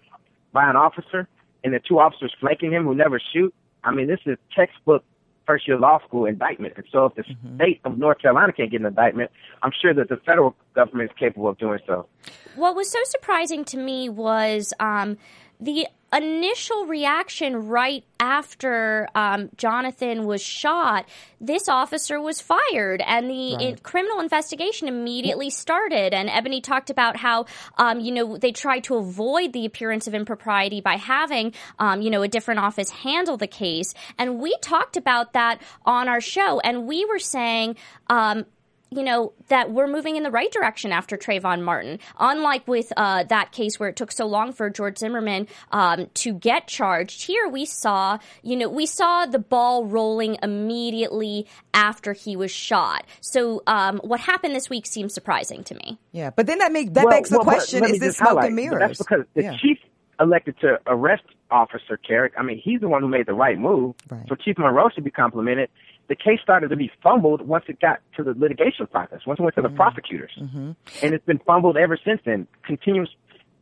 by 0.53 0.69
an 0.69 0.75
officer, 0.75 1.27
and 1.63 1.73
the 1.73 1.79
two 1.79 1.99
officers 1.99 2.33
flanking 2.39 2.71
him 2.71 2.83
who 2.83 2.95
never 2.95 3.19
shoot, 3.33 3.53
I 3.85 3.91
mean, 3.91 4.07
this 4.07 4.19
is 4.25 4.37
textbook 4.55 5.03
first 5.45 5.67
year 5.67 5.77
law 5.79 5.99
school 6.07 6.25
indictment. 6.25 6.73
And 6.75 6.85
so, 6.91 7.05
if 7.05 7.15
the 7.15 7.21
Mm-hmm. 7.21 7.55
state 7.55 7.81
of 7.85 7.97
North 7.97 8.19
Carolina 8.19 8.51
can't 8.51 8.71
get 8.71 8.81
an 8.81 8.87
indictment, 8.87 9.31
I'm 9.63 9.71
sure 9.81 9.93
that 9.93 10.09
the 10.09 10.17
federal 10.25 10.55
government 10.73 11.11
is 11.11 11.17
capable 11.17 11.47
of 11.47 11.57
doing 11.57 11.79
so. 11.85 12.07
What 12.55 12.75
was 12.75 12.89
so 12.89 12.99
surprising 13.05 13.63
to 13.65 13.77
me 13.77 14.09
was 14.09 14.73
um, 14.79 15.17
the 15.59 15.87
initial 16.15 16.85
reaction 16.85 17.67
right 17.67 18.03
after 18.19 19.07
um, 19.15 19.49
Jonathan 19.57 20.25
was 20.25 20.41
shot, 20.41 21.05
this 21.41 21.67
officer 21.69 22.19
was 22.21 22.41
fired, 22.41 23.01
and 23.05 23.29
the 23.29 23.55
Right. 23.55 23.61
in- 23.61 23.77
criminal 23.77 24.19
investigation 24.19 24.87
immediately 24.87 25.49
started. 25.49 26.13
And 26.13 26.29
Ebony 26.29 26.61
talked 26.61 26.89
about 26.89 27.17
how, 27.17 27.45
um, 27.77 27.99
you 27.99 28.11
know, 28.11 28.37
they 28.37 28.51
tried 28.51 28.83
to 28.85 28.95
avoid 28.95 29.53
the 29.53 29.65
appearance 29.65 30.07
of 30.07 30.13
impropriety 30.13 30.81
by 30.81 30.95
having, 30.95 31.53
um, 31.79 32.01
you 32.01 32.09
know, 32.09 32.21
a 32.21 32.27
different 32.27 32.59
office 32.61 32.89
handle 32.89 33.37
the 33.37 33.47
case. 33.47 33.93
And 34.17 34.39
we 34.39 34.55
talked 34.61 34.97
about 34.97 35.33
that 35.33 35.61
on 35.85 36.07
our 36.07 36.21
show, 36.21 36.59
and 36.61 36.87
we 36.87 37.05
were 37.05 37.19
saying, 37.19 37.75
um, 38.09 38.45
you 38.91 39.03
know, 39.03 39.33
that 39.47 39.71
we're 39.71 39.87
moving 39.87 40.15
in 40.15 40.23
the 40.23 40.31
right 40.31 40.51
direction 40.51 40.91
after 40.91 41.17
Trayvon 41.17 41.61
Martin. 41.61 41.99
Unlike 42.19 42.67
with 42.67 42.91
uh, 42.95 43.23
that 43.23 43.51
case 43.51 43.79
where 43.79 43.89
it 43.89 43.95
took 43.95 44.11
so 44.11 44.25
long 44.25 44.53
for 44.53 44.69
George 44.69 44.97
Zimmerman 44.97 45.47
um, 45.71 46.07
to 46.15 46.33
get 46.33 46.67
charged, 46.67 47.25
here 47.25 47.47
we 47.47 47.65
saw, 47.65 48.19
you 48.43 48.55
know, 48.55 48.69
we 48.69 48.85
saw 48.85 49.25
the 49.25 49.39
ball 49.39 49.85
rolling 49.85 50.37
immediately 50.41 51.47
after 51.73 52.13
he 52.13 52.35
was 52.35 52.51
shot. 52.51 53.05
So 53.21 53.63
um, 53.67 53.97
what 54.03 54.19
happened 54.19 54.55
this 54.55 54.69
week 54.69 54.85
seems 54.85 55.13
surprising 55.13 55.63
to 55.65 55.75
me. 55.75 55.97
Yeah, 56.11 56.29
but 56.29 56.47
then 56.47 56.59
that 56.59 56.71
make 56.71 56.93
that 56.93 57.05
Well, 57.05 57.13
begs 57.13 57.29
the 57.29 57.37
well, 57.37 57.45
but 57.45 57.51
question: 57.55 57.83
Is 57.83 57.99
this 57.99 58.01
just 58.01 58.17
smoke 58.19 58.29
highlight, 58.29 58.45
and 58.47 58.55
mirrors? 58.55 58.79
That's 58.79 58.97
because 58.97 59.25
the 59.33 59.43
Yeah. 59.43 59.57
chief 59.57 59.77
elected 60.19 60.57
to 60.61 60.79
arrest 60.87 61.23
Officer 61.51 61.97
Kerrick. 61.97 62.33
I 62.37 62.43
mean, 62.43 62.59
he's 62.63 62.81
the 62.81 62.87
one 62.87 63.01
who 63.01 63.07
made 63.07 63.25
the 63.25 63.33
right 63.33 63.59
move. 63.59 63.95
Right. 64.09 64.25
So 64.27 64.35
Chief 64.35 64.57
Monroe 64.57 64.89
should 64.89 65.03
be 65.03 65.11
complimented. 65.11 65.69
The 66.07 66.15
case 66.15 66.39
started 66.43 66.69
to 66.69 66.75
be 66.75 66.91
fumbled 67.01 67.41
once 67.47 67.65
it 67.67 67.79
got 67.79 67.99
to 68.17 68.23
the 68.23 68.33
litigation 68.37 68.85
process, 68.87 69.21
once 69.25 69.39
it 69.39 69.43
went 69.43 69.55
to 69.55 69.61
Mm-hmm. 69.61 69.73
the 69.73 69.77
prosecutors. 69.77 70.31
And 70.37 71.13
it's 71.13 71.25
been 71.25 71.39
fumbled 71.39 71.77
ever 71.77 71.97
since 72.05 72.21
then. 72.25 72.47
Continuous, 72.63 73.09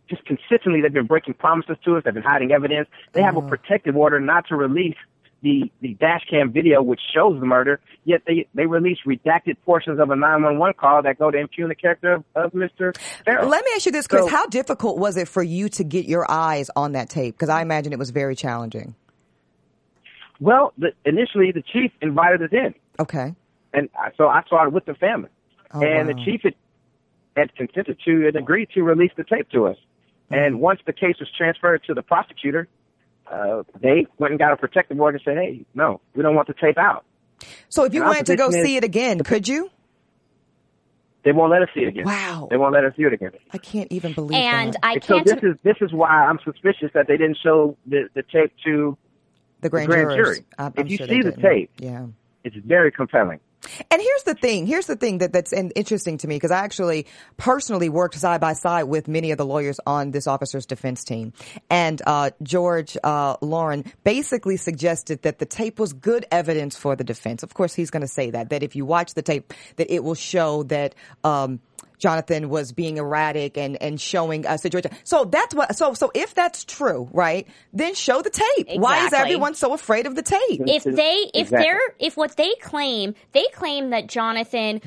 just 0.09 0.25
consistently, 0.25 0.81
they've 0.81 0.91
been 0.93 1.07
breaking 1.07 1.35
promises 1.35 1.77
to 1.85 1.95
us. 1.97 2.03
They've 2.03 2.13
been 2.13 2.23
hiding 2.23 2.51
evidence. 2.51 2.89
They 3.13 3.21
have 3.21 3.35
a 3.35 3.39
Uh-huh. 3.39 3.47
protective 3.50 3.95
order 3.95 4.19
not 4.19 4.47
to 4.50 4.55
release 4.57 4.97
the, 5.41 5.69
the 5.81 5.93
dash 5.95 6.21
cam 6.29 6.53
video 6.53 6.81
which 6.81 7.01
shows 7.13 7.38
the 7.39 7.45
murder, 7.45 7.81
yet 8.05 8.21
they, 8.25 8.47
they 8.55 8.65
release 8.65 8.97
redacted 9.05 9.57
portions 9.65 10.00
of 10.00 10.09
a 10.09 10.15
911 10.15 10.73
call 10.79 11.01
that 11.03 11.19
go 11.19 11.31
to 11.31 11.38
impugn 11.38 11.67
the 11.67 11.75
character 11.75 12.13
of, 12.13 12.23
of 12.35 12.51
Mr. 12.53 12.95
Ferrell. 13.25 13.50
Let 13.50 13.65
me 13.65 13.71
ask 13.75 13.85
you 13.85 13.91
this, 13.91 14.07
Chris: 14.07 14.23
So- 14.23 14.29
How 14.29 14.45
difficult 14.47 14.97
was 15.00 15.17
it 15.17 15.27
for 15.27 15.43
you 15.43 15.67
to 15.69 15.83
get 15.83 16.05
your 16.05 16.25
eyes 16.31 16.69
on 16.77 16.93
that 16.93 17.09
tape? 17.09 17.35
Because 17.35 17.50
I 17.50 17.62
imagine 17.62 17.91
it 17.91 18.00
was 18.00 18.12
very 18.12 18.35
challenging. 18.38 18.95
Well, 20.43 20.73
the, 20.77 20.91
initially 21.05 21.53
the 21.53 21.62
chief 21.62 21.91
invited 22.01 22.41
us 22.43 22.50
in, 22.51 22.75
Okay. 23.00 23.33
and 23.73 23.89
I- 23.97 24.12
so 24.17 24.27
I 24.27 24.43
saw 24.50 24.65
it 24.67 24.73
with 24.73 24.83
the 24.85 24.93
family, 24.93 25.29
Oh, 25.73 25.81
and 25.81 26.09
wow. 26.09 26.13
the 26.13 26.25
chief 26.25 26.41
had, 26.43 26.55
had 27.38 27.55
consented 27.55 27.97
to 28.03 28.27
and 28.27 28.35
agreed 28.35 28.67
to 28.73 28.83
release 28.83 29.12
the 29.15 29.23
tape 29.23 29.47
to 29.51 29.67
us. 29.67 29.77
Mm-hmm. 30.25 30.33
And 30.43 30.59
once 30.59 30.81
the 30.85 30.91
case 30.91 31.15
was 31.21 31.29
transferred 31.38 31.81
to 31.85 31.93
the 31.93 32.01
prosecutor, 32.01 32.67
uh, 33.31 33.63
they 33.79 34.05
went 34.19 34.31
and 34.33 34.39
got 34.39 34.51
a 34.51 34.57
protective 34.57 35.00
order 35.00 35.15
and 35.15 35.23
said, 35.23 35.38
"Hey, 35.38 35.65
no, 35.73 36.01
we 36.13 36.23
don't 36.23 36.35
want 36.35 36.47
the 36.50 36.53
tape 36.55 36.77
out. 36.77 37.05
So 37.69 37.85
if 37.85 37.93
you 37.93 38.01
And 38.01 38.09
wanted 38.09 38.25
to 38.25 38.35
go 38.35 38.50
is- 38.50 38.55
see 38.65 38.75
it 38.75 38.83
again, 38.83 39.19
could 39.23 39.47
you? 39.47 39.69
They 41.23 41.31
won't 41.31 41.51
let 41.51 41.62
us 41.62 41.69
see 41.73 41.81
it 41.83 41.88
again. 41.88 42.03
Wow. 42.05 42.47
They 42.51 42.57
won't 42.57 42.73
let 42.73 42.83
us 42.83 42.93
see 42.97 43.03
it 43.03 43.13
again." 43.13 43.31
I 43.53 43.57
can't 43.59 43.89
even 43.93 44.12
believe 44.12 44.38
it. 44.38 44.43
And 44.43 44.73
that. 44.73 44.79
I 44.83 44.93
And 44.95 45.03
so 45.05 45.15
can't. 45.15 45.29
So 45.29 45.35
this 45.35 45.43
is 45.43 45.55
this 45.63 45.77
is 45.79 45.93
why 45.93 46.09
I'm 46.09 46.39
suspicious 46.43 46.91
that 46.93 47.07
they 47.07 47.15
didn't 47.15 47.38
show 47.41 47.77
the, 47.85 48.09
the 48.13 48.23
tape 48.23 48.51
to. 48.65 48.97
The 49.63 49.70
grand, 49.70 49.89
grand 49.89 50.10
jurors. 50.12 50.38
jury. 50.38 50.46
I'm, 50.58 50.74
If 50.75 50.79
I'm 50.79 50.88
you 50.88 50.98
sure 50.98 51.08
see 51.08 51.22
the 51.22 51.32
didn't. 51.32 51.41
tape- 51.41 51.72
yeah. 51.79 52.05
It's 52.43 52.55
very 52.58 52.91
compelling. 52.91 53.39
And 53.89 54.01
here's 54.01 54.24
the 54.24 54.34
thing. 54.34 54.67
Here's 54.67 54.88
the 54.88 54.98
thing 54.98 55.20
that 55.20 55.32
that's 55.32 55.53
interesting 55.53 56.17
to 56.17 56.27
me 56.27 56.36
because 56.36 56.51
I 56.51 56.60
actually 56.65 57.08
personally 57.38 57.88
worked 57.88 58.15
side 58.15 58.41
by 58.41 58.51
side 58.51 58.84
with 58.84 59.08
many 59.08 59.32
of 59.32 59.38
the 59.38 59.46
lawyers 59.46 59.79
on 59.88 60.12
this 60.12 60.27
officer's 60.27 60.65
defense 60.65 61.05
team, 61.05 61.32
and 61.70 62.01
uh, 62.05 62.32
George 62.43 62.98
uh, 63.05 63.38
Laughrun 63.38 63.86
basically 64.03 64.58
suggested 64.58 65.22
that 65.22 65.39
the 65.39 65.46
tape 65.46 65.79
was 65.79 65.93
good 65.93 66.25
evidence 66.29 66.75
for 66.75 66.98
the 66.98 67.05
defense. 67.05 67.41
Of 67.41 67.53
course, 67.53 67.74
he's 67.74 67.89
going 67.89 68.01
to 68.01 68.08
say 68.10 68.32
that 68.32 68.50
that 68.50 68.63
if 68.63 68.75
you 68.75 68.86
watch 68.86 69.13
the 69.13 69.22
tape, 69.22 69.53
that 69.77 69.89
it 69.89 70.03
will 70.03 70.15
show 70.15 70.63
that. 70.63 70.93
Um, 71.24 71.62
Jonathan 72.03 72.50
was 72.50 72.72
being 72.74 72.98
erratic 72.98 73.57
and, 73.57 73.81
and 73.81 74.00
showing 74.00 74.45
a 74.45 74.57
situation. 74.57 74.91
So 75.05 75.25
that's 75.25 75.55
what, 75.55 75.75
so, 75.75 75.93
so 75.93 76.12
if 76.13 76.36
that's 76.36 76.65
true, 76.65 77.10
right, 77.13 77.48
then 77.72 77.95
show 77.95 78.22
the 78.22 78.29
tape. 78.29 78.67
Why 78.75 79.05
is 79.05 79.13
everyone 79.13 79.55
so 79.55 79.74
afraid 79.74 80.05
of 80.05 80.15
the 80.15 80.22
tape? 80.22 80.62
if 80.67 80.83
they 80.83 81.29
if 81.33 81.48
Exactly. 81.48 81.57
they're 81.63 81.79
if 82.00 82.17
what 82.17 82.36
they 82.36 82.53
claim 82.62 83.15
they 83.31 83.45
claim 83.53 83.91
that 83.91 84.07
jonathan 84.07 84.81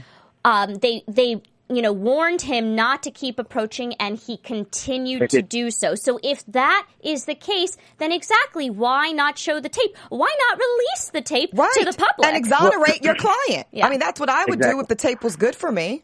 um 0.45 0.75
they 0.75 1.03
they 1.09 1.41
you 1.69 1.83
know 1.83 1.93
warned 1.93 2.43
him 2.43 2.75
not 2.75 3.03
to 3.05 3.11
keep 3.11 3.39
approaching 3.39 3.95
and 3.95 4.19
he 4.19 4.37
continued 4.37 5.31
to 5.31 5.43
do 5.43 5.71
so 5.71 5.95
so 5.95 6.19
if 6.23 6.45
that 6.47 6.87
is 7.03 7.25
the 7.25 7.35
case 7.35 7.77
then 7.99 8.13
exactly 8.13 8.71
why 8.71 9.11
not 9.13 9.39
show 9.39 9.61
the 9.61 9.69
tape 9.69 9.97
why 10.09 10.33
not 10.49 10.59
release 10.59 11.11
the 11.11 11.23
tape 11.23 11.51
right. 11.55 11.71
to 11.79 11.85
the 11.85 11.93
public 11.93 12.27
and 12.29 12.37
exonerate 12.37 13.03
your 13.03 13.15
client. 13.15 13.67
Yeah. 13.73 13.87
I 13.87 13.91
mean, 13.91 14.01
that's 14.01 14.21
what 14.21 14.29
I 14.29 14.45
would 14.47 14.61
do 14.61 14.81
if 14.81 14.89
the 14.89 14.95
tape 14.95 15.23
was 15.23 15.37
good 15.37 15.55
for 15.55 15.71
me. 15.71 16.03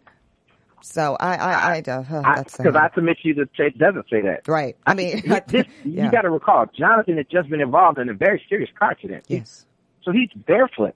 So 0.83 1.17
I, 1.21 1.37
I, 1.37 1.53
I, 1.77 1.91
uh, 1.91 2.03
huh, 2.03 2.23
that's 2.25 2.57
Because. 2.57 2.75
I, 2.77 2.91
submit 2.95 3.19
to 3.23 3.29
you 3.29 3.35
the 3.35 3.49
tape 3.57 3.79
doesn't 3.79 4.07
say 4.11 4.21
that. 4.23 4.47
right. 4.49 4.77
I 4.87 4.95
mean, 4.95 5.23
this, 5.49 5.67
yeah. 5.85 6.05
you 6.07 6.11
got 6.11 6.23
to 6.23 6.31
recall, 6.31 6.67
Jonathan 6.77 7.17
had 7.17 7.31
just 7.31 7.49
been 7.49 7.61
involved 7.61 7.99
in 7.99 8.09
a 8.09 8.15
very 8.15 8.43
serious 8.49 8.71
car 8.79 8.91
accident. 8.91 9.25
yes. 9.29 9.67
So 10.05 10.11
he's 10.11 10.29
barefoot 10.47 10.95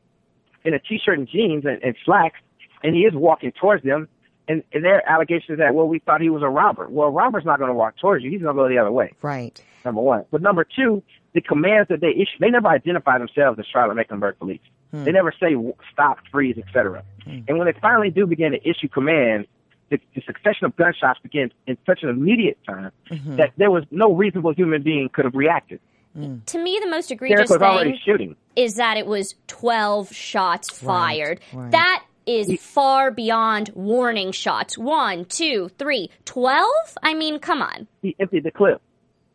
in 0.64 0.75
a 0.75 0.81
t-shirt 0.81 1.16
and 1.19 1.28
jeans 1.28 1.64
and, 1.64 1.81
and 1.83 1.95
slacks, 2.05 2.40
and 2.83 2.95
he 2.95 3.02
is 3.02 3.14
walking 3.14 3.52
towards 3.52 3.85
them. 3.85 4.09
And, 4.49 4.62
and 4.73 4.85
their 4.85 5.09
allegation 5.09 5.55
is 5.55 5.59
that, 5.59 5.75
well, 5.75 5.88
we 5.88 5.99
thought 6.00 6.21
he 6.21 6.31
was 6.31 6.43
a 6.43 6.49
robber. 6.49 6.87
Well, 6.88 7.09
a 7.09 7.11
robber's 7.11 7.45
not 7.45 7.59
going 7.59 7.71
to 7.71 7.75
walk 7.75 7.99
towards 7.99 8.25
you. 8.25 8.31
He's 8.31 8.43
going 8.43 8.55
to 8.55 8.61
go 8.62 8.69
the 8.69 8.78
other 8.78 8.93
way, 8.93 9.12
Right. 9.23 9.61
number 9.85 10.00
one. 10.00 10.25
But 10.31 10.43
number 10.43 10.64
two, 10.64 11.02
the 11.35 11.40
commands 11.40 11.88
that 11.88 12.00
they 12.00 12.11
issue, 12.11 12.38
they 12.40 12.50
never 12.50 12.69
identify 12.69 13.19
themselves 13.19 13.59
as 13.59 13.66
Charlotte 13.73 13.95
Mecklenburg 13.97 14.38
police. 14.38 14.61
They 14.93 15.12
never 15.12 15.33
say 15.38 15.55
stop, 15.93 16.19
freeze, 16.33 16.57
etc. 16.57 17.05
And 17.26 17.59
when 17.59 17.66
they 17.66 17.78
finally 17.81 18.09
do 18.11 18.25
begin 18.25 18.52
to 18.52 18.69
issue 18.69 18.88
commands, 18.88 19.47
the, 19.90 19.99
the 20.14 20.23
succession 20.26 20.64
of 20.66 20.76
gunshots 20.76 21.21
began 21.23 21.50
in 21.66 21.76
such 21.87 22.02
an 22.02 22.09
immediate 22.09 22.59
time 22.66 22.90
mm-hmm. 23.11 23.37
that 23.37 23.52
there 23.57 23.71
was 23.71 23.85
no 23.90 24.12
reasonable 24.14 24.52
human 24.52 24.83
being 24.83 25.09
could 25.12 25.25
have 25.25 25.35
reacted. 25.35 25.81
Mm. 26.16 26.47
to 26.47 26.59
me 26.59 26.81
the 26.83 26.88
most 26.88 27.11
egregious 27.11 27.50
was 27.50 27.59
thing 27.59 27.99
shooting. 28.02 28.37
is 28.57 28.76
that 28.76 28.97
it 28.97 29.07
was 29.07 29.35
12 29.49 30.14
shots 30.14 30.71
fired. 30.71 31.40
right. 31.52 31.71
That 31.73 32.05
is 32.25 32.59
far 32.61 33.11
beyond 33.11 33.71
warning 33.75 34.33
shots. 34.33 34.78
One, 34.78 35.26
two, 35.26 35.69
three, 35.78 36.11
12? 36.25 36.66
I 37.02 37.12
mean, 37.14 37.38
come 37.38 37.61
on. 37.62 37.87
He 38.02 38.16
emptied 38.19 38.45
the 38.45 38.50
clip. 38.50 38.81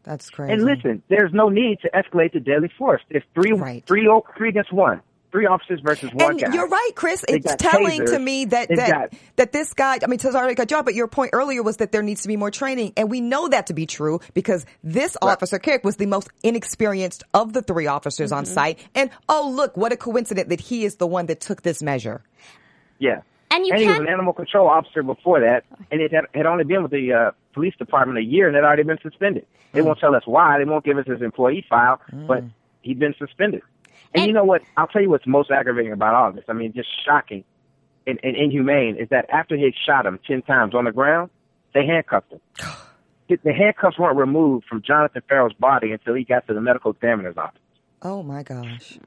That's 0.03 0.29
crazy. 0.29 0.53
And 0.53 0.63
listen, 0.63 1.03
there's 1.08 1.31
no 1.31 1.50
need 1.50 1.79
to 1.84 1.89
escalate 1.91 2.31
to 2.34 2.39
deadly 2.39 2.72
force. 2.77 3.01
There's 3.10 3.24
three, 3.36 3.53
Right. 3.53 3.86
three, 3.86 4.08
o- 4.08 4.25
three 4.36 4.50
against 4.50 4.74
one, 4.74 5.01
three 5.31 5.45
officers 5.45 5.79
versus 5.81 6.09
one 6.13 6.31
and 6.31 6.39
guy. 6.41 6.53
you're 6.53 6.67
right, 6.67 6.91
Chris. 6.95 7.23
They 7.27 7.35
It's 7.35 7.45
got 7.47 7.59
telling 7.59 8.05
to 8.05 8.19
me 8.19 8.45
that 8.45 8.67
that, 8.69 8.89
got- 8.89 9.13
that 9.38 9.51
this 9.51 9.73
guy. 9.73 10.00
I 10.03 10.07
mean, 10.07 10.19
sorry 10.19 10.51
to 10.51 10.55
cut 10.55 10.69
you 10.71 10.77
off, 10.77 10.85
but 10.85 10.93
your 10.95 11.07
point 11.07 11.31
earlier 11.33 11.63
was 11.63 11.77
that 11.77 11.91
there 11.91 12.03
needs 12.03 12.21
to 12.23 12.27
be 12.27 12.38
more 12.38 12.51
training, 12.51 12.93
and 12.97 13.09
we 13.09 13.21
know 13.21 13.47
that 13.47 13.67
to 13.67 13.73
be 13.73 13.85
true 13.85 14.19
because 14.33 14.65
this 14.83 15.15
officer 15.21 15.57
Kerrick 15.59 15.83
was 15.83 15.95
the 15.97 16.05
most 16.05 16.29
inexperienced 16.43 17.23
of 17.33 17.53
the 17.53 17.61
three 17.61 17.88
officers 17.88 18.31
on 18.31 18.43
Mm-hmm. 18.43 18.53
site. 18.53 18.79
And 18.95 19.09
oh, 19.29 19.51
look, 19.55 19.77
what 19.77 19.91
a 19.91 19.97
coincidence 19.97 20.50
that 20.50 20.59
he 20.59 20.83
is 20.83 20.95
the 20.97 21.07
one 21.07 21.27
that 21.27 21.39
took 21.39 21.61
this 21.61 21.81
measure. 21.81 22.21
Yeah. 23.00 23.21
And 23.50 23.65
you 23.65 23.73
and 23.73 23.81
he 23.81 23.88
was 23.88 24.00
an 24.00 24.07
animal 24.07 24.31
control 24.33 24.67
officer 24.69 25.03
before 25.03 25.41
that, 25.41 25.63
and 25.91 26.00
it 26.01 26.11
had, 26.13 26.25
had 26.33 26.45
only 26.45 26.63
been 26.63 26.83
with 26.83 26.91
the 26.91 27.11
uh, 27.13 27.31
police 27.53 27.75
department 27.77 28.17
a 28.17 28.23
year 28.23 28.47
and 28.47 28.55
had 28.55 28.63
already 28.63 28.83
been 28.83 29.00
suspended. 29.03 29.45
They 29.73 29.81
won't 29.81 30.00
tell 30.00 30.15
us 30.15 30.23
why. 30.25 30.57
They 30.57 30.63
won't 30.65 30.85
give 30.85 30.97
us 30.97 31.05
his 31.05 31.21
employee 31.21 31.65
file, 31.69 32.00
but 32.27 32.43
he'd 32.81 33.00
been 33.00 33.13
suspended. 33.19 33.61
And, 34.13 34.21
And- 34.23 34.27
you 34.27 34.33
know 34.33 34.43
what? 34.43 34.61
I'll 34.77 34.87
tell 34.87 35.01
you 35.01 35.09
what's 35.09 35.27
most 35.27 35.51
aggravating 35.51 35.91
about 35.93 36.13
all 36.15 36.31
this. 36.31 36.43
I 36.47 36.53
mean, 36.53 36.73
just 36.73 36.89
shocking 37.05 37.43
and, 38.07 38.19
and 38.23 38.35
inhumane 38.35 38.97
is 38.97 39.09
that 39.09 39.29
after 39.29 39.55
he 39.55 39.63
had 39.63 39.73
shot 39.85 40.05
him 40.05 40.19
ten 40.27 40.41
times 40.41 40.73
on 40.75 40.85
the 40.85 40.91
ground, 40.91 41.29
they 41.73 41.85
handcuffed 41.85 42.31
him. 42.31 42.39
The- 43.29 43.37
the 43.45 43.53
handcuffs 43.53 43.97
weren't 43.97 44.17
removed 44.17 44.65
from 44.67 44.81
Jonathan 44.81 45.21
Ferrell's 45.29 45.53
body 45.53 45.93
until 45.93 46.15
he 46.15 46.25
got 46.25 46.45
to 46.47 46.53
the 46.53 46.59
medical 46.59 46.91
examiner's 46.91 47.37
office. 47.37 47.61
Oh 48.01 48.21
my 48.23 48.43
gosh. 48.43 48.99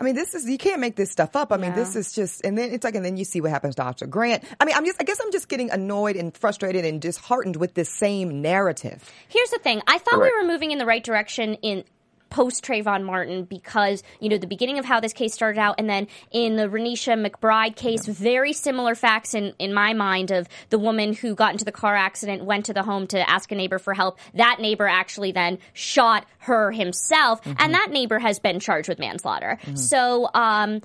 I 0.00 0.04
mean, 0.04 0.14
this 0.14 0.34
is 0.34 0.48
you 0.48 0.56
can't 0.56 0.80
make 0.80 0.96
this 0.96 1.10
stuff 1.10 1.36
up. 1.36 1.52
I 1.52 1.58
mean, 1.58 1.72
Yeah. 1.72 1.76
this 1.76 1.96
is 1.96 2.14
just, 2.14 2.42
and 2.46 2.56
then 2.56 2.70
it's 2.72 2.82
like, 2.84 2.94
and 2.94 3.04
then 3.04 3.18
you 3.18 3.24
see 3.26 3.42
what 3.42 3.50
happens 3.50 3.74
to 3.74 3.82
Officer 3.82 4.06
Grant. 4.06 4.42
I 4.58 4.64
mean, 4.64 4.74
I'm 4.74 4.86
just, 4.86 4.98
I 4.98 5.04
guess 5.04 5.20
I'm 5.22 5.30
just 5.32 5.50
getting 5.50 5.70
annoyed 5.70 6.16
and 6.16 6.34
frustrated 6.34 6.86
and 6.86 6.98
disheartened 7.02 7.56
with 7.56 7.74
this 7.74 7.90
same 7.94 8.40
narrative. 8.40 9.12
Here's 9.28 9.50
the 9.50 9.58
thing. 9.58 9.82
I 9.86 9.98
thought 9.98 10.14
Correct. 10.14 10.32
we 10.34 10.42
were 10.46 10.50
moving 10.50 10.70
in 10.70 10.78
the 10.78 10.86
right 10.86 11.04
direction 11.04 11.54
in 11.56 11.84
post 12.30 12.64
Trayvon 12.64 13.04
Martin 13.04 13.44
because, 13.44 14.02
you 14.20 14.28
know, 14.28 14.38
the 14.38 14.46
beginning 14.46 14.78
of 14.78 14.84
how 14.84 15.00
this 15.00 15.12
case 15.12 15.34
started 15.34 15.58
out 15.60 15.74
and 15.78 15.90
then 15.90 16.06
in 16.30 16.56
the 16.56 16.68
Renisha 16.68 17.14
McBride 17.28 17.76
case, 17.76 18.06
very 18.06 18.52
similar 18.52 18.94
facts 18.94 19.34
in, 19.34 19.52
in 19.58 19.74
my 19.74 19.92
mind 19.92 20.30
of 20.30 20.48
the 20.70 20.78
woman 20.78 21.12
who 21.12 21.34
got 21.34 21.52
into 21.52 21.64
the 21.64 21.72
car 21.72 21.94
accident, 21.94 22.44
went 22.44 22.66
to 22.66 22.72
the 22.72 22.82
home 22.82 23.06
to 23.08 23.28
ask 23.28 23.50
a 23.52 23.54
neighbor 23.54 23.78
for 23.78 23.92
help. 23.94 24.18
That 24.34 24.58
neighbor 24.60 24.86
actually 24.86 25.32
then 25.32 25.58
shot 25.72 26.24
her 26.38 26.70
himself 26.72 27.40
and 27.58 27.74
that 27.74 27.88
neighbor 27.90 28.18
has 28.18 28.38
been 28.38 28.60
charged 28.60 28.88
with 28.88 28.98
manslaughter. 28.98 29.58
So, 29.74 30.28
um, 30.32 30.80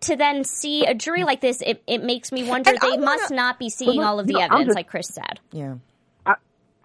to 0.00 0.14
then 0.16 0.44
see 0.44 0.84
a 0.84 0.94
jury 0.94 1.24
like 1.24 1.40
this, 1.40 1.62
it, 1.62 1.82
it 1.86 2.02
makes 2.02 2.30
me 2.30 2.48
wonder 2.48 2.70
And 2.70 2.78
they 2.80 2.88
wanna- 2.90 3.04
must 3.04 3.30
not 3.30 3.58
be 3.58 3.70
seeing 3.70 4.02
all 4.02 4.20
of 4.20 4.26
the 4.26 4.40
evidence, 4.40 4.66
just- 4.66 4.76
like 4.76 4.88
Chris 4.88 5.08
said. 5.08 5.40
Yeah. 5.52 5.74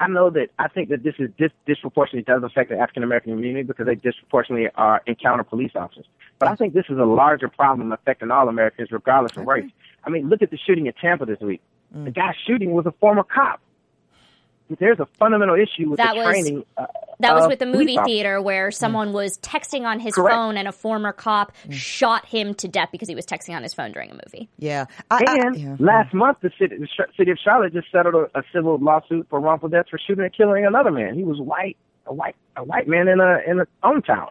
I 0.02 0.08
know 0.08 0.32
that 0.32 0.50
I 0.58 0.68
think 0.68 0.90
that 0.90 1.04
this 1.04 1.14
is 1.20 1.30
dis- 1.38 1.52
disproportionately 1.68 2.24
does 2.24 2.42
affect 2.42 2.72
the 2.72 2.78
African 2.80 3.04
American 3.04 3.34
community 3.34 3.62
because 3.62 3.86
they 3.86 3.94
disproportionately 3.94 4.68
are 4.74 5.00
encounter 5.06 5.44
police 5.44 5.74
officers. 5.76 6.06
But 6.40 6.50
I 6.50 6.56
think 6.56 6.74
this 6.74 6.86
is 6.90 6.98
a 6.98 7.06
larger 7.06 7.48
problem 7.48 7.92
affecting 7.92 8.32
all 8.32 8.50
Americans, 8.50 8.92
regardless 8.92 9.38
of 9.38 9.46
race. 9.46 9.70
I 10.04 10.10
mean, 10.10 10.28
look 10.28 10.42
at 10.42 10.50
the 10.50 10.58
shooting 10.58 10.88
in 10.88 10.94
Tampa 10.94 11.28
this 11.28 11.40
week. 11.40 11.62
Mm. 11.96 12.06
The 12.06 12.12
guy 12.12 12.34
shooting 12.48 12.72
was 12.72 12.88
a 12.88 12.92
former 12.94 13.24
cop. 13.24 13.62
There's 14.80 15.00
a 15.00 15.06
fundamental 15.20 15.56
issue 15.56 15.90
with 15.90 15.98
That 15.98 16.14
the 16.14 16.20
was- 16.20 16.28
training. 16.28 16.66
Uh, 16.78 16.86
That 17.20 17.36
was 17.36 17.48
with 17.48 17.60
the 17.60 17.68
movie 17.68 17.98
theater 18.04 18.42
where 18.42 18.72
someone 18.72 19.14
was 19.14 19.38
texting 19.38 19.84
on 19.86 20.00
his 20.00 20.16
Correct. 20.16 20.34
phone 20.36 20.58
and 20.58 20.68
a 20.68 20.72
former 20.72 21.12
cop 21.14 21.52
shot 21.70 22.26
him 22.26 22.56
to 22.56 22.68
death 22.68 22.90
because 22.92 23.08
he 23.08 23.14
was 23.14 23.28
texting 23.28 23.56
on 23.56 23.62
his 23.62 23.76
phone 23.76 23.92
during 23.92 24.10
a 24.10 24.14
movie. 24.16 24.50
Yeah. 24.58 24.86
I, 25.12 25.24
I- 25.28 25.36
And 25.46 25.56
yeah. 25.56 25.76
last 25.80 26.14
month, 26.16 26.40
the 26.42 26.50
city, 26.58 26.78
the 26.78 26.88
city 27.16 27.30
of 27.30 27.38
Charlotte 27.44 27.74
just 27.74 27.92
settled 27.92 28.16
a, 28.16 28.40
a 28.40 28.44
civil 28.52 28.80
lawsuit 28.80 29.28
for 29.30 29.40
wrongful 29.40 29.70
death 29.70 29.86
for 29.92 30.00
shooting 30.00 30.24
and 30.24 30.34
killing 30.34 30.66
another 30.66 30.90
man. 30.90 31.14
He 31.14 31.24
was 31.24 31.40
white, 31.40 31.78
a 32.08 32.14
white, 32.14 32.36
a 32.58 32.64
white 32.64 32.88
man 32.88 33.08
in 33.08 33.20
a 33.20 33.38
in 33.48 33.60
a 33.60 33.66
own 33.84 34.02
tower. 34.02 34.30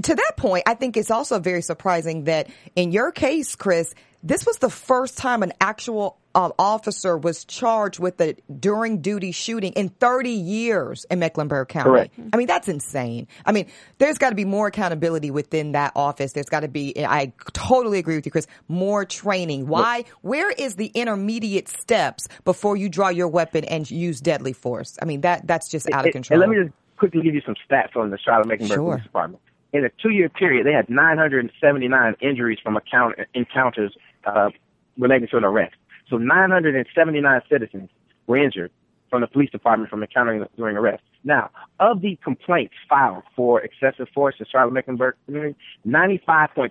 to 0.00 0.14
that 0.14 0.32
point, 0.36 0.62
I 0.68 0.74
think 0.74 0.96
it's 0.96 1.10
also 1.10 1.40
very 1.40 1.60
surprising 1.62 2.24
that 2.24 2.46
in 2.76 2.92
your 2.92 3.10
case, 3.10 3.56
Chris, 3.56 3.94
this 4.22 4.46
was 4.46 4.58
the 4.58 4.70
first 4.70 5.18
time 5.18 5.42
an 5.42 5.52
actual 5.60 6.18
um, 6.34 6.52
officer 6.58 7.16
was 7.16 7.44
charged 7.44 7.98
with 7.98 8.20
a 8.20 8.34
during 8.58 9.00
duty 9.00 9.32
shooting 9.32 9.72
in 9.72 9.88
30 9.88 10.30
years 10.30 11.04
in 11.10 11.18
Mecklenburg 11.18 11.68
County. 11.68 11.90
Correct. 11.90 12.14
I 12.32 12.36
mean, 12.36 12.46
that's 12.46 12.68
insane. 12.68 13.28
I 13.44 13.52
mean, 13.52 13.66
there's 13.98 14.18
got 14.18 14.30
to 14.30 14.36
be 14.36 14.44
more 14.44 14.66
accountability 14.66 15.30
within 15.30 15.72
that 15.72 15.92
office. 15.94 16.32
There's 16.32 16.46
got 16.46 16.60
to 16.60 16.68
be, 16.68 16.94
I 17.04 17.32
totally 17.52 17.98
agree 17.98 18.16
with 18.16 18.26
you, 18.26 18.32
Chris, 18.32 18.46
more 18.68 19.04
training. 19.04 19.66
Why? 19.66 20.04
Where 20.22 20.50
is 20.50 20.76
the 20.76 20.86
intermediate 20.86 21.68
steps 21.68 22.28
before 22.44 22.76
you 22.76 22.88
draw 22.88 23.08
your 23.08 23.28
weapon 23.28 23.64
and 23.64 23.90
use 23.90 24.20
deadly 24.20 24.52
force? 24.52 24.98
I 25.00 25.04
mean, 25.04 25.22
that 25.22 25.46
that's 25.46 25.70
just 25.70 25.90
out 25.90 26.06
of 26.06 26.12
control. 26.12 26.40
And 26.42 26.50
let 26.50 26.56
me 26.56 26.64
just 26.64 26.76
quickly 26.96 27.22
give 27.22 27.34
you 27.34 27.42
some 27.44 27.56
stats 27.68 27.96
on 27.96 28.10
the 28.10 28.18
Charlotte 28.18 28.48
Mecklenburg 28.48 28.76
Sure. 28.76 28.90
Police 28.92 29.04
Department. 29.04 29.42
In 29.72 29.84
a 29.84 29.90
two-year 30.02 30.28
period, 30.28 30.66
they 30.66 30.72
had 30.72 30.90
979 30.90 32.16
injuries 32.20 32.58
from 32.62 32.76
account- 32.76 33.16
encounters 33.34 33.96
uh, 34.24 34.50
relating 34.98 35.28
to 35.28 35.38
an 35.38 35.44
arrest. 35.44 35.74
So 36.08 36.16
979 36.18 37.40
citizens 37.50 37.90
were 38.26 38.36
injured 38.36 38.70
from 39.12 39.20
the 39.20 39.26
police 39.26 39.50
department 39.50 39.90
from 39.90 40.02
encountering 40.02 40.44
during 40.56 40.76
arrest. 40.76 41.02
Now, 41.22 41.50
of 41.78 42.00
the 42.00 42.18
complaints 42.24 42.74
filed 42.88 43.22
for 43.36 43.60
excessive 43.60 44.08
force 44.14 44.36
in 44.40 44.46
Charlotte 44.50 44.72
Mecklenburg 44.72 45.16
community, 45.26 45.56
95.5% 45.86 46.70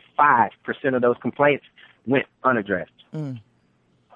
of 0.95 1.01
those 1.01 1.15
complaints 1.21 1.63
went 2.05 2.25
unaddressed. 2.43 2.91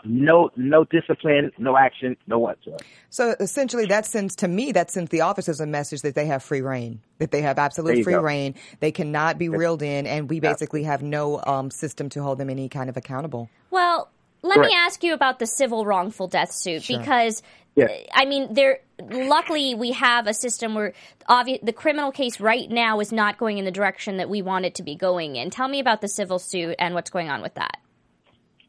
No, 0.07 0.51
no 0.55 0.83
discipline, 0.83 1.51
no 1.57 1.77
action, 1.77 2.15
no 2.27 2.37
whatsoever. 2.37 2.83
So 3.09 3.35
essentially, 3.39 3.85
that 3.87 4.05
sends 4.05 4.35
to 4.37 4.47
me 4.47 4.71
that 4.73 4.91
sends 4.91 5.09
the 5.09 5.21
officers 5.21 5.59
a 5.59 5.65
message 5.65 6.01
that 6.01 6.13
they 6.13 6.27
have 6.27 6.43
free 6.43 6.61
rein, 6.61 7.01
that 7.17 7.31
they 7.31 7.41
have 7.41 7.57
absolute 7.57 8.03
free 8.03 8.13
go. 8.13 8.21
rein. 8.21 8.55
They 8.79 8.91
cannot 8.91 9.39
be 9.39 9.49
reeled 9.49 9.81
in, 9.81 10.05
and 10.05 10.29
we 10.29 10.39
basically 10.39 10.83
have 10.83 11.01
no 11.01 11.41
um, 11.45 11.71
system 11.71 12.09
to 12.09 12.21
hold 12.21 12.37
them 12.37 12.49
any 12.49 12.69
kind 12.69 12.89
of 12.89 12.97
accountable. 12.97 13.49
Well, 13.71 14.11
let 14.45 14.59
me 14.59 14.73
ask 14.75 15.03
you 15.03 15.13
about 15.13 15.39
the 15.39 15.47
civil 15.47 15.85
wrongful 15.85 16.27
death 16.27 16.51
suit 16.51 16.85
because 16.87 17.41
Yeah. 17.75 17.87
I 18.13 18.25
mean 18.25 18.53
there 18.53 18.79
luckily 19.11 19.75
we 19.75 19.91
have 19.91 20.27
a 20.27 20.33
system 20.33 20.75
where 20.75 20.93
obvi- 21.29 21.63
the 21.63 21.73
criminal 21.73 22.11
case 22.11 22.39
right 22.39 22.69
now 22.69 22.99
is 22.99 23.11
not 23.11 23.37
going 23.37 23.57
in 23.57 23.65
the 23.65 23.71
direction 23.71 24.17
that 24.17 24.29
we 24.29 24.41
want 24.41 24.65
it 24.65 24.75
to 24.75 24.83
be 24.83 24.95
going 24.95 25.35
in. 25.35 25.49
Tell 25.49 25.67
me 25.67 25.79
about 25.79 26.01
the 26.01 26.07
civil 26.07 26.39
suit 26.39 26.75
and 26.79 26.93
what's 26.95 27.09
going 27.09 27.29
on 27.29 27.41
with 27.41 27.55
that. 27.55 27.77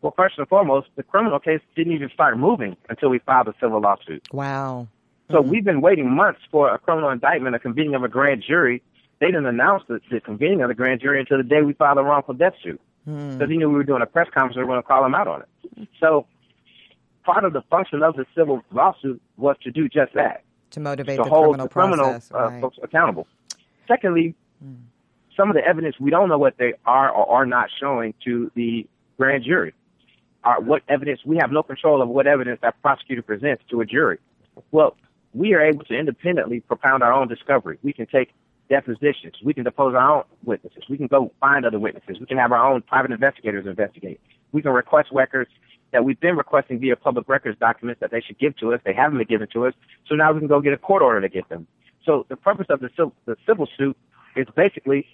Well, 0.02 0.12
first 0.16 0.38
and 0.38 0.46
foremost, 0.48 0.88
the 0.96 1.02
criminal 1.02 1.40
case 1.40 1.60
didn't 1.74 1.92
even 1.92 2.10
start 2.10 2.38
moving 2.38 2.76
until 2.88 3.08
we 3.08 3.18
filed 3.20 3.48
a 3.48 3.54
civil 3.60 3.80
lawsuit. 3.80 4.22
Wow. 4.32 4.88
So 5.30 5.40
mm-hmm. 5.40 5.50
we've 5.50 5.64
been 5.64 5.80
waiting 5.80 6.14
months 6.14 6.40
for 6.50 6.72
a 6.72 6.78
criminal 6.78 7.10
indictment, 7.10 7.56
a 7.56 7.58
convening 7.58 7.94
of 7.94 8.04
a 8.04 8.08
grand 8.08 8.44
jury. 8.46 8.82
They 9.18 9.26
didn't 9.26 9.46
announce 9.46 9.82
the, 9.88 10.00
the 10.10 10.20
convening 10.20 10.62
of 10.62 10.68
the 10.68 10.74
grand 10.74 11.00
jury 11.00 11.20
until 11.20 11.38
the 11.38 11.44
day 11.44 11.62
we 11.62 11.72
filed 11.72 11.98
a 11.98 12.02
wrongful 12.02 12.34
death 12.34 12.54
suit. 12.62 12.80
Hmm. 13.04 13.32
Because 13.32 13.50
he 13.50 13.56
knew 13.56 13.68
we 13.68 13.76
were 13.76 13.84
doing 13.84 14.02
a 14.02 14.06
press 14.06 14.28
conference, 14.32 14.56
we 14.56 14.62
were 14.62 14.68
going 14.68 14.82
to 14.82 14.86
call 14.86 15.04
him 15.04 15.14
out 15.14 15.26
on 15.28 15.42
it. 15.42 15.48
So 16.00 16.26
part 17.24 17.44
of 17.44 17.52
the 17.52 17.62
function 17.62 18.02
of 18.02 18.16
the 18.16 18.26
civil 18.36 18.62
lawsuit 18.72 19.20
was 19.36 19.56
to 19.62 19.70
do 19.70 19.88
just 19.88 20.14
that, 20.14 20.44
To 20.70 20.80
motivate 20.80 21.18
to 21.18 21.24
the 21.24 21.28
hold 21.28 21.56
criminal 21.56 21.66
the 21.66 21.72
criminal 21.72 22.04
process. 22.04 22.32
uh, 22.32 22.38
right. 22.38 22.60
folks 22.60 22.78
accountable. 22.82 23.26
Secondly, 23.88 24.34
some 25.36 25.50
of 25.50 25.54
the 25.54 25.64
evidence 25.64 25.96
we 26.00 26.10
don't 26.10 26.28
know 26.28 26.38
what 26.38 26.56
they 26.58 26.74
are 26.86 27.10
or 27.10 27.28
are 27.28 27.46
not 27.46 27.68
showing 27.78 28.14
to 28.24 28.50
the 28.54 28.86
grand 29.18 29.44
jury. 29.44 29.74
Are 30.44 30.60
what 30.60 30.82
evidence 30.88 31.20
we 31.24 31.38
have 31.38 31.50
no 31.50 31.62
control 31.62 32.00
of 32.00 32.08
what 32.08 32.26
evidence 32.26 32.60
that 32.62 32.80
prosecutor 32.80 33.22
presents 33.22 33.64
to 33.70 33.80
a 33.80 33.86
jury. 33.86 34.18
Well, 34.70 34.96
we 35.34 35.54
are 35.54 35.60
able 35.60 35.84
to 35.84 35.94
independently 35.94 36.60
propound 36.60 37.02
our 37.02 37.12
own 37.12 37.28
discovery. 37.28 37.78
We 37.82 37.92
can 37.92 38.06
take 38.06 38.32
depositions. 38.68 39.34
We 39.44 39.54
can 39.54 39.64
depose 39.64 39.94
our 39.94 40.18
own 40.18 40.24
witnesses. 40.44 40.84
We 40.88 40.96
can 40.96 41.08
go 41.08 41.32
find 41.40 41.66
other 41.66 41.78
witnesses. 41.78 42.18
We 42.20 42.26
can 42.26 42.38
have 42.38 42.52
our 42.52 42.64
own 42.72 42.82
private 42.82 43.10
investigators 43.10 43.66
investigate. 43.66 44.20
We 44.52 44.62
can 44.62 44.72
request 44.72 45.08
records 45.12 45.50
that 45.92 46.04
we've 46.04 46.20
been 46.20 46.36
requesting 46.36 46.78
via 46.78 46.96
public 46.96 47.28
records 47.28 47.58
documents 47.58 48.00
that 48.00 48.10
they 48.10 48.20
should 48.20 48.38
give 48.38 48.56
to 48.58 48.74
us. 48.74 48.80
They 48.84 48.92
haven't 48.92 49.18
been 49.18 49.26
given 49.26 49.48
to 49.52 49.66
us. 49.66 49.74
So 50.06 50.14
now 50.14 50.32
we 50.32 50.40
can 50.40 50.48
go 50.48 50.60
get 50.60 50.72
a 50.72 50.78
court 50.78 51.02
order 51.02 51.20
to 51.20 51.28
get 51.28 51.48
them. 51.48 51.66
So 52.04 52.26
the 52.28 52.36
purpose 52.36 52.66
of 52.70 52.80
the 52.80 52.90
civil, 52.96 53.14
the 53.24 53.36
civil 53.46 53.68
suit 53.76 53.96
is 54.36 54.46
basically 54.54 55.06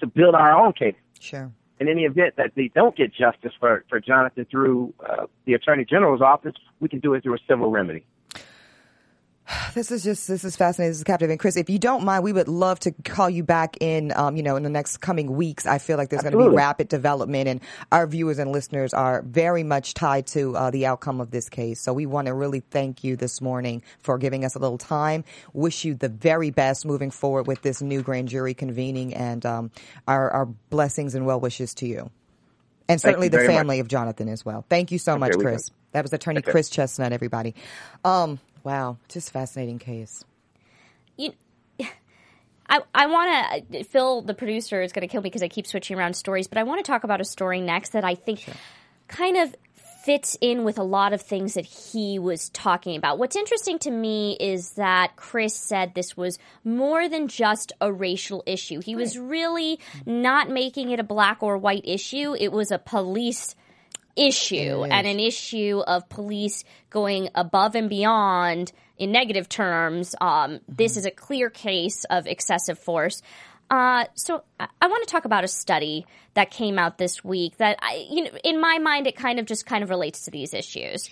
to 0.00 0.06
build 0.06 0.34
our 0.34 0.52
own 0.52 0.72
case. 0.72 0.94
Sure. 1.20 1.50
In 1.80 1.88
any 1.88 2.04
event 2.04 2.34
that 2.36 2.52
they 2.54 2.70
don't 2.74 2.96
get 2.96 3.12
justice 3.12 3.52
for, 3.58 3.84
for 3.88 3.98
Jonathan 3.98 4.46
through 4.50 4.94
uh, 5.08 5.26
the 5.44 5.54
Attorney 5.54 5.84
General's 5.84 6.22
office, 6.22 6.54
we 6.80 6.88
can 6.88 7.00
do 7.00 7.14
it 7.14 7.22
through 7.22 7.34
a 7.34 7.38
civil 7.48 7.70
remedy. 7.70 8.04
This 9.74 9.90
is 9.90 10.04
just 10.04 10.28
this 10.28 10.44
is 10.44 10.54
fascinating. 10.54 10.90
This 10.90 10.98
is 10.98 11.04
captivating, 11.04 11.38
Chris. 11.38 11.56
If 11.56 11.68
you 11.68 11.80
don't 11.80 12.04
mind, 12.04 12.22
we 12.22 12.32
would 12.32 12.46
love 12.46 12.78
to 12.80 12.92
call 13.04 13.28
you 13.28 13.42
back 13.42 13.76
in. 13.80 14.12
Um, 14.14 14.36
you 14.36 14.42
know, 14.44 14.54
in 14.54 14.62
the 14.62 14.70
next 14.70 14.98
coming 14.98 15.34
weeks. 15.34 15.66
I 15.66 15.78
feel 15.78 15.98
like 15.98 16.10
there's 16.10 16.22
going 16.22 16.32
to 16.32 16.38
be 16.38 16.48
rapid 16.48 16.88
development, 16.88 17.48
and 17.48 17.60
our 17.90 18.06
viewers 18.06 18.38
and 18.38 18.52
listeners 18.52 18.94
are 18.94 19.22
very 19.22 19.64
much 19.64 19.94
tied 19.94 20.28
to 20.28 20.56
uh, 20.56 20.70
the 20.70 20.86
outcome 20.86 21.20
of 21.20 21.32
this 21.32 21.48
case. 21.48 21.80
So 21.80 21.92
we 21.92 22.06
want 22.06 22.26
to 22.26 22.34
really 22.34 22.60
thank 22.60 23.02
you 23.02 23.16
this 23.16 23.40
morning 23.40 23.82
for 23.98 24.16
giving 24.16 24.44
us 24.44 24.54
a 24.54 24.60
little 24.60 24.78
time. 24.78 25.24
Wish 25.52 25.84
you 25.84 25.94
the 25.94 26.08
very 26.08 26.50
best 26.50 26.86
moving 26.86 27.10
forward 27.10 27.48
with 27.48 27.62
this 27.62 27.82
new 27.82 28.02
grand 28.02 28.28
jury 28.28 28.54
convening, 28.54 29.12
and 29.12 29.44
um, 29.44 29.70
our, 30.06 30.30
our 30.30 30.46
blessings 30.46 31.16
and 31.16 31.26
well 31.26 31.40
wishes 31.40 31.74
to 31.74 31.86
you, 31.88 32.10
and 32.88 33.00
certainly 33.00 33.26
the 33.26 33.38
very 33.38 33.48
much. 33.48 33.56
family 33.56 33.80
of 33.80 33.88
Jonathan 33.88 34.28
as 34.28 34.44
well. 34.44 34.64
Thank 34.68 34.92
you 34.92 34.98
so 34.98 35.18
much. 35.18 35.32
Chris. 35.32 35.70
That 35.90 36.02
was 36.02 36.12
Attorney 36.12 36.38
Okay. 36.38 36.50
Chris 36.50 36.70
Chestnut. 36.70 37.12
Everybody. 37.12 37.54
Um, 38.04 38.38
wow, 38.64 38.96
just 39.08 39.30
fascinating 39.30 39.78
case. 39.78 40.24
you, 41.16 41.32
I, 42.68 42.80
I 42.94 43.06
want 43.06 43.68
to, 43.72 43.80
uh, 43.80 43.82
Phil, 43.84 44.22
the 44.22 44.34
producer, 44.34 44.82
is 44.82 44.92
going 44.92 45.06
to 45.06 45.12
kill 45.12 45.20
me 45.20 45.28
because 45.28 45.42
I 45.42 45.48
keep 45.48 45.66
switching 45.66 45.96
around 45.96 46.14
stories, 46.14 46.48
but 46.48 46.58
I 46.58 46.62
want 46.62 46.84
to 46.84 46.90
talk 46.90 47.04
about 47.04 47.20
a 47.20 47.24
story 47.24 47.60
next 47.60 47.90
that 47.90 48.04
I 48.04 48.14
think 48.14 48.44
kind 49.06 49.36
of 49.36 49.54
fits 50.04 50.36
in 50.40 50.64
with 50.64 50.78
a 50.78 50.82
lot 50.82 51.14
of 51.14 51.22
things 51.22 51.54
that 51.54 51.64
he 51.64 52.18
was 52.18 52.50
talking 52.50 52.96
about. 52.96 53.18
What's 53.18 53.36
interesting 53.36 53.78
to 53.80 53.90
me 53.90 54.36
is 54.38 54.72
that 54.72 55.16
Chris 55.16 55.54
said 55.54 55.94
this 55.94 56.14
was 56.14 56.38
more 56.62 57.08
than 57.08 57.26
just 57.26 57.72
a 57.80 57.90
racial 57.90 58.42
issue. 58.44 58.80
He 58.80 58.96
was 58.96 59.18
really 59.18 59.80
not 60.04 60.50
making 60.50 60.90
it 60.90 61.00
a 61.00 61.04
black 61.04 61.42
or 61.42 61.56
white 61.56 61.84
issue, 61.84 62.34
it 62.38 62.52
was 62.52 62.70
a 62.70 62.78
police 62.78 63.54
issue 64.16 64.84
and 64.84 65.06
an 65.06 65.20
issue 65.20 65.82
of 65.86 66.08
police 66.08 66.64
going 66.90 67.28
above 67.34 67.74
and 67.74 67.88
beyond 67.88 68.72
in 68.96 69.12
negative 69.12 69.48
terms. 69.48 70.14
Um, 70.20 70.60
This 70.68 70.96
is 70.96 71.04
a 71.04 71.10
clear 71.10 71.50
case 71.50 72.04
of 72.04 72.26
excessive 72.26 72.78
force. 72.78 73.22
Uh, 73.70 74.04
so 74.14 74.44
I, 74.60 74.68
I 74.80 74.86
want 74.86 75.06
to 75.06 75.10
talk 75.10 75.24
about 75.24 75.44
a 75.44 75.48
study 75.48 76.06
that 76.34 76.50
came 76.50 76.78
out 76.78 76.98
this 76.98 77.24
week 77.24 77.56
that 77.58 77.78
I, 77.80 78.06
you 78.10 78.24
know, 78.24 78.30
in 78.44 78.60
my 78.60 78.78
mind, 78.78 79.06
it 79.06 79.16
kind 79.16 79.38
of 79.38 79.46
just 79.46 79.66
kind 79.66 79.82
of 79.82 79.90
relates 79.90 80.24
to 80.24 80.30
these 80.30 80.54
issues. 80.54 81.10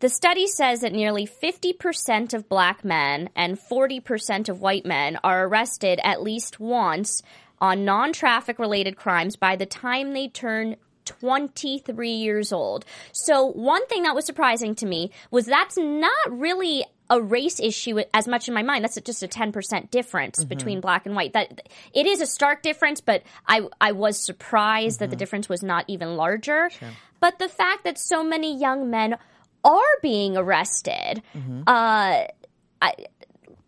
The 0.00 0.08
study 0.08 0.46
says 0.46 0.80
that 0.80 0.92
nearly 0.92 1.26
50% 1.26 2.34
of 2.34 2.48
black 2.48 2.84
men 2.84 3.30
and 3.36 3.58
40% 3.58 4.48
of 4.48 4.60
white 4.60 4.84
men 4.84 5.18
are 5.22 5.46
arrested 5.46 6.00
at 6.02 6.22
least 6.22 6.58
once 6.58 7.22
on 7.60 7.84
non 7.84 8.12
traffic 8.12 8.58
related 8.58 8.96
crimes 8.96 9.36
by 9.36 9.54
the 9.54 9.66
time 9.66 10.12
they 10.12 10.28
turn 10.28 10.76
23 11.04 12.10
years 12.10 12.52
old. 12.52 12.84
So, 13.12 13.46
one 13.46 13.86
thing 13.86 14.04
that 14.04 14.14
was 14.14 14.24
surprising 14.24 14.74
to 14.76 14.86
me 14.86 15.10
was 15.30 15.46
that's 15.46 15.76
not 15.76 16.12
really 16.28 16.84
a 17.10 17.20
race 17.20 17.60
issue 17.60 18.00
as 18.14 18.26
much 18.26 18.48
in 18.48 18.54
my 18.54 18.62
mind. 18.62 18.82
That's 18.84 18.98
just 19.02 19.22
a 19.22 19.28
10% 19.28 19.90
difference 19.90 20.44
between 20.44 20.80
black 20.80 21.04
and 21.04 21.14
white. 21.14 21.34
That 21.34 21.68
it 21.92 22.06
is 22.06 22.20
a 22.22 22.26
stark 22.26 22.62
difference, 22.62 23.00
but 23.02 23.22
I 23.46 23.68
I 23.80 23.92
was 23.92 24.18
surprised 24.18 25.00
that 25.00 25.10
the 25.10 25.16
difference 25.16 25.48
was 25.48 25.62
not 25.62 25.84
even 25.88 26.16
larger. 26.16 26.70
But 27.20 27.38
the 27.38 27.48
fact 27.48 27.84
that 27.84 27.98
so 27.98 28.24
many 28.24 28.56
young 28.58 28.90
men 28.90 29.16
are 29.62 29.80
being 30.00 30.36
arrested, 30.36 31.22
uh, 31.66 32.24
I, 32.80 32.94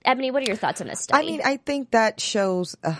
Ebony, 0.04 0.30
what 0.30 0.42
are 0.42 0.46
your 0.46 0.56
thoughts 0.56 0.80
on 0.80 0.86
this 0.88 1.00
study? 1.00 1.26
I 1.26 1.30
mean, 1.30 1.40
I 1.44 1.56
think 1.58 1.90
that 1.92 2.20
shows. 2.20 2.76
Uh, 2.82 2.96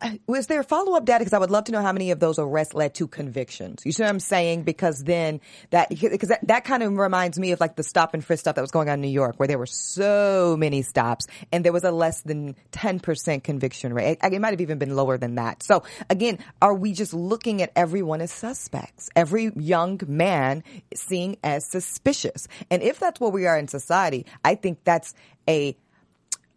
I, 0.00 0.20
was 0.26 0.46
there 0.46 0.62
follow 0.62 0.96
up 0.96 1.04
data? 1.04 1.20
Because 1.20 1.32
I 1.32 1.38
would 1.38 1.50
love 1.50 1.64
to 1.64 1.72
know 1.72 1.82
how 1.82 1.92
many 1.92 2.12
of 2.12 2.20
those 2.20 2.38
arrests 2.38 2.74
led 2.74 2.94
to 2.96 3.08
convictions. 3.08 3.82
You 3.84 3.92
see 3.92 4.02
what 4.02 4.10
I'm 4.10 4.20
saying? 4.20 4.62
Because 4.62 5.02
then 5.02 5.40
that 5.70 5.88
because 5.88 6.28
that, 6.28 6.46
that 6.46 6.64
kind 6.64 6.82
of 6.82 6.92
reminds 6.96 7.38
me 7.38 7.52
of 7.52 7.60
like 7.60 7.74
the 7.74 7.82
stop 7.82 8.14
and 8.14 8.24
frisk 8.24 8.42
stuff 8.42 8.54
that 8.54 8.60
was 8.60 8.70
going 8.70 8.88
on 8.88 8.94
in 8.94 9.00
New 9.00 9.08
York, 9.08 9.38
where 9.38 9.48
there 9.48 9.58
were 9.58 9.66
so 9.66 10.56
many 10.58 10.82
stops 10.82 11.26
and 11.50 11.64
there 11.64 11.72
was 11.72 11.84
a 11.84 11.90
less 11.90 12.20
than 12.22 12.54
10 12.72 13.00
percent 13.00 13.44
conviction 13.44 13.92
rate. 13.92 14.18
It, 14.22 14.32
it 14.32 14.40
might 14.40 14.50
have 14.50 14.60
even 14.60 14.78
been 14.78 14.94
lower 14.94 15.18
than 15.18 15.34
that. 15.36 15.62
So 15.62 15.82
again, 16.08 16.38
are 16.60 16.74
we 16.74 16.92
just 16.92 17.12
looking 17.12 17.60
at 17.62 17.72
everyone 17.74 18.20
as 18.20 18.30
suspects? 18.30 19.10
Every 19.16 19.50
young 19.56 20.00
man 20.06 20.62
seen 20.94 21.36
as 21.42 21.68
suspicious, 21.68 22.46
and 22.70 22.82
if 22.82 23.00
that's 23.00 23.20
what 23.20 23.32
we 23.32 23.46
are 23.46 23.58
in 23.58 23.66
society, 23.68 24.26
I 24.44 24.54
think 24.54 24.84
that's 24.84 25.14
a 25.48 25.76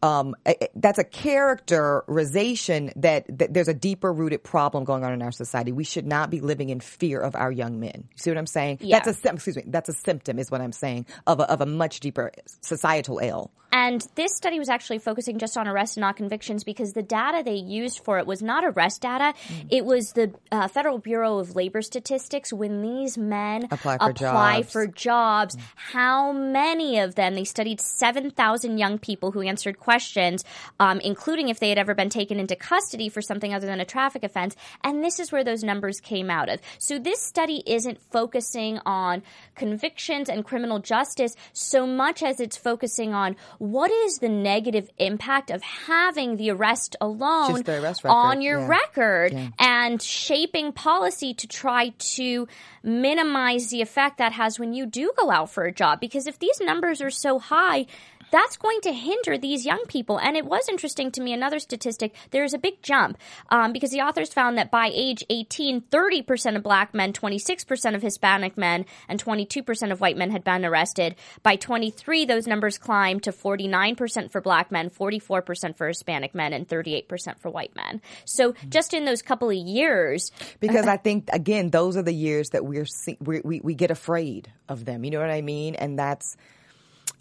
um, 0.02 0.36
that's 0.76 1.00
a 1.00 1.04
characterization 1.04 2.92
that, 2.98 3.26
that, 3.38 3.54
there's 3.54 3.68
a 3.68 3.74
deeper 3.74 4.12
rooted 4.12 4.44
problem 4.44 4.84
going 4.84 5.04
on 5.04 5.14
in 5.14 5.22
our 5.22 5.32
society. 5.32 5.72
We 5.72 5.84
should 5.84 6.06
not 6.06 6.30
be 6.30 6.42
living 6.42 6.70
in 6.70 6.80
fear 6.80 7.20
of 7.20 7.36
our 7.36 7.52
young 7.52 7.80
men. 7.80 8.08
You 8.12 8.18
see 8.18 8.30
what 8.30 8.38
I'm 8.38 8.48
saying? 8.48 8.80
Yeah. 8.82 9.00
That's 9.00 9.24
a 9.24 9.30
excuse 9.34 9.56
me. 9.56 9.64
That's 9.68 9.90
a 9.90 9.94
symptom, 9.94 10.40
is 10.40 10.52
what 10.52 10.62
I'm 10.62 10.72
saying 10.72 11.06
of 11.26 11.40
a, 11.40 11.50
of 11.50 11.62
a 11.62 11.66
much 11.66 12.00
deeper 12.00 12.32
societal 12.62 13.20
ill. 13.20 13.52
And 13.76 14.08
this 14.16 14.34
study 14.34 14.58
was 14.58 14.70
actually 14.70 15.00
focusing 15.00 15.38
just 15.38 15.58
on 15.58 15.68
arrests 15.68 15.98
and 15.98 16.02
not 16.02 16.16
convictions 16.16 16.64
because 16.64 16.94
the 16.94 17.04
data 17.04 17.44
they 17.44 17.56
used 17.56 18.00
for 18.00 18.20
it 18.20 18.26
was 18.26 18.42
not 18.42 18.64
arrest 18.64 19.02
data. 19.02 19.34
Mm. 19.50 19.68
It 19.70 19.84
was 19.84 20.14
the 20.14 20.34
uh, 20.50 20.70
Federal 20.70 20.98
Bureau 20.98 21.40
of 21.40 21.58
Labor 21.58 21.82
Statistics. 21.82 22.54
When 22.54 22.82
these 22.82 23.18
men 23.18 23.68
apply 23.70 23.98
for 23.98 24.10
apply 24.12 24.62
jobs, 24.62 24.72
for 24.72 24.88
jobs 24.88 25.56
mm. 25.58 25.62
how 25.76 26.32
many 26.32 27.00
of 27.00 27.16
them? 27.16 27.36
They 27.36 27.44
studied 27.44 27.82
7,000 27.82 28.78
young 28.78 28.98
people 28.98 29.32
who 29.32 29.42
answered 29.42 29.78
questions, 29.78 30.46
um, 30.80 31.02
including 31.02 31.50
if 31.50 31.60
they 31.60 31.68
had 31.68 31.78
ever 31.78 31.94
been 31.94 32.10
taken 32.10 32.40
into 32.40 32.56
custody 32.56 33.10
for 33.10 33.22
something 33.22 33.54
other 33.54 33.68
than 33.68 33.82
a 33.82 33.86
traffic 33.86 34.24
offense. 34.24 34.56
And 34.86 35.04
this 35.04 35.20
is 35.20 35.34
where 35.34 35.44
those 35.44 35.66
numbers 35.66 36.00
came 36.00 36.30
out 36.30 36.48
of. 36.48 36.62
So 36.78 36.98
this 36.98 37.20
study 37.20 37.62
isn't 37.66 38.00
focusing 38.10 38.80
on 38.86 39.22
convictions 39.54 40.30
and 40.30 40.46
criminal 40.46 40.80
justice 40.80 41.36
so 41.52 41.86
much 41.86 42.24
as 42.24 42.40
it's 42.40 42.56
focusing 42.56 43.14
on 43.14 43.36
what 43.72 43.92
is 43.92 44.20
the 44.20 44.30
negative 44.30 44.90
impact 44.98 45.50
of 45.50 45.62
having 45.62 46.38
the 46.38 46.52
arrest 46.52 46.96
alone 47.02 47.64
the 47.64 47.82
arrest 47.82 48.06
on 48.06 48.42
your 48.42 48.60
yeah. 48.60 48.68
record 48.68 49.34
yeah. 49.34 49.50
and 49.60 50.02
shaping 50.02 50.72
policy 50.72 51.34
to 51.34 51.48
try 51.48 51.90
to 51.98 52.48
minimize 52.84 53.70
the 53.70 53.82
effect 53.82 54.20
that 54.20 54.32
has 54.32 54.60
when 54.60 54.74
you 54.74 54.86
do 54.86 55.12
go 55.18 55.32
out 55.32 55.50
for 55.50 55.66
a 55.66 55.72
job? 55.72 56.00
Because 56.00 56.28
if 56.28 56.40
these 56.40 56.60
numbers 56.62 57.02
are 57.02 57.10
so 57.10 57.40
high, 57.40 57.88
that's 58.32 58.58
going 58.58 58.82
to 58.82 58.94
hinder 58.94 59.38
these 59.38 59.66
young 59.66 59.86
people. 59.88 60.20
And 60.20 60.36
it 60.36 60.46
was 60.46 60.68
interesting 60.70 61.12
to 61.12 61.22
me, 61.22 61.34
another 61.34 61.60
statistic, 61.60 62.14
there's 62.32 62.54
a 62.54 62.58
big 62.58 62.82
jump 62.82 63.18
um, 63.50 63.74
because 63.74 63.92
the 63.92 64.02
authors 64.02 64.34
found 64.34 64.58
that 64.58 64.72
by 64.72 64.92
age 64.94 65.24
18, 65.30 65.82
30% 65.82 66.56
of 66.56 66.64
black 66.64 66.94
men, 66.94 67.14
26% 67.14 67.96
of 67.96 68.02
Hispanic 68.02 68.58
men, 68.58 68.86
and 69.08 69.24
22% 69.24 69.92
of 69.92 70.02
white 70.02 70.18
men 70.18 70.32
had 70.32 70.44
been 70.44 70.66
arrested. 70.66 71.16
By 71.44 71.56
23, 71.56 72.26
those 72.26 72.48
numbers 72.48 72.78
climbed 72.78 73.24
to 73.24 73.32
49% 73.32 74.32
for 74.32 74.42
black 74.42 74.72
men, 74.72 74.90
44% 74.90 75.78
for 75.78 75.88
Hispanic 75.88 76.36
men, 76.36 76.54
and 76.54 76.68
38% 76.68 77.40
for 77.40 77.50
white 77.50 77.76
men. 77.76 78.02
So 78.26 78.54
just 78.70 78.94
in 78.94 79.06
those 79.06 79.22
couple 79.22 79.50
of 79.50 79.56
years. 79.56 80.32
Because 80.60 80.88
I 80.88 80.98
think, 80.98 81.30
again, 81.32 81.70
those 81.70 81.98
are 81.98 82.04
the 82.04 82.14
years 82.14 82.50
that 82.50 82.66
we're, 82.66 82.86
we, 83.20 83.42
we, 83.44 83.60
we 83.62 83.76
get 83.76 83.92
afraid 83.92 84.52
of 84.68 84.86
them. 84.86 85.04
You 85.04 85.12
know 85.12 85.20
what 85.20 85.30
I 85.30 85.42
mean? 85.42 85.76
And 85.76 85.98
that's, 85.98 86.36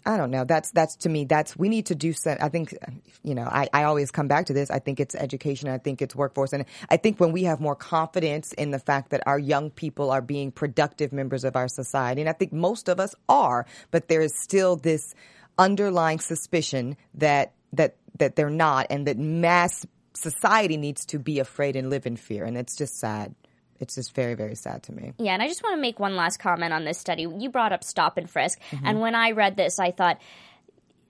I 0.07 0.17
don't 0.17 0.29
know. 0.29 0.43
That's 0.43 0.69
that's 0.71 0.95
to 0.97 1.09
me. 1.09 1.25
That's 1.25 1.57
we 1.57 1.67
need 1.67 1.87
to 1.87 1.95
do. 1.95 2.13
Some, 2.13 2.37
I 2.39 2.49
think 2.49 2.75
you 3.23 3.33
know. 3.33 3.43
I, 3.43 3.67
I 3.73 3.83
always 3.83 4.11
come 4.11 4.27
back 4.27 4.45
to 4.47 4.53
this. 4.53 4.69
I 4.69 4.77
think 4.77 4.99
it's 4.99 5.15
education. 5.15 5.67
I 5.67 5.79
think 5.79 6.01
it's 6.01 6.15
workforce, 6.15 6.53
and 6.53 6.65
I 6.89 6.97
think 6.97 7.19
when 7.19 7.31
we 7.31 7.43
have 7.43 7.59
more 7.59 7.75
confidence 7.75 8.53
in 8.53 8.69
the 8.69 8.77
fact 8.77 9.09
that 9.09 9.23
our 9.25 9.39
young 9.39 9.71
people 9.71 10.11
are 10.11 10.21
being 10.21 10.51
productive 10.51 11.11
members 11.11 11.43
of 11.43 11.55
our 11.55 11.67
society, 11.67 12.21
and 12.21 12.29
I 12.29 12.33
think 12.33 12.53
most 12.53 12.87
of 12.87 12.99
us 12.99 13.15
are, 13.27 13.65
but 13.89 14.07
there 14.07 14.21
is 14.21 14.33
still 14.39 14.75
this 14.75 15.15
underlying 15.57 16.19
suspicion 16.19 16.97
that 17.15 17.53
that 17.73 17.95
that 18.19 18.35
they're 18.35 18.49
not, 18.51 18.87
and 18.91 19.07
that 19.07 19.17
mass 19.17 19.87
society 20.13 20.77
needs 20.77 21.05
to 21.07 21.17
be 21.17 21.39
afraid 21.39 21.75
and 21.75 21.89
live 21.89 22.05
in 22.05 22.15
fear, 22.15 22.45
and 22.45 22.57
it's 22.57 22.75
just 22.75 22.99
sad 22.99 23.33
it's 23.79 23.95
just 23.95 24.13
very 24.15 24.33
very 24.33 24.55
sad 24.55 24.83
to 24.83 24.91
me 24.91 25.13
yeah 25.17 25.33
and 25.33 25.41
i 25.41 25.47
just 25.47 25.63
want 25.63 25.75
to 25.75 25.81
make 25.81 25.99
one 25.99 26.15
last 26.15 26.37
comment 26.37 26.73
on 26.73 26.85
this 26.85 26.97
study 26.97 27.27
you 27.37 27.49
brought 27.49 27.73
up 27.73 27.83
stop 27.83 28.17
and 28.17 28.29
frisk 28.29 28.59
mm-hmm. 28.71 28.85
and 28.85 28.99
when 28.99 29.15
i 29.15 29.31
read 29.31 29.57
this 29.57 29.79
i 29.79 29.91
thought 29.91 30.19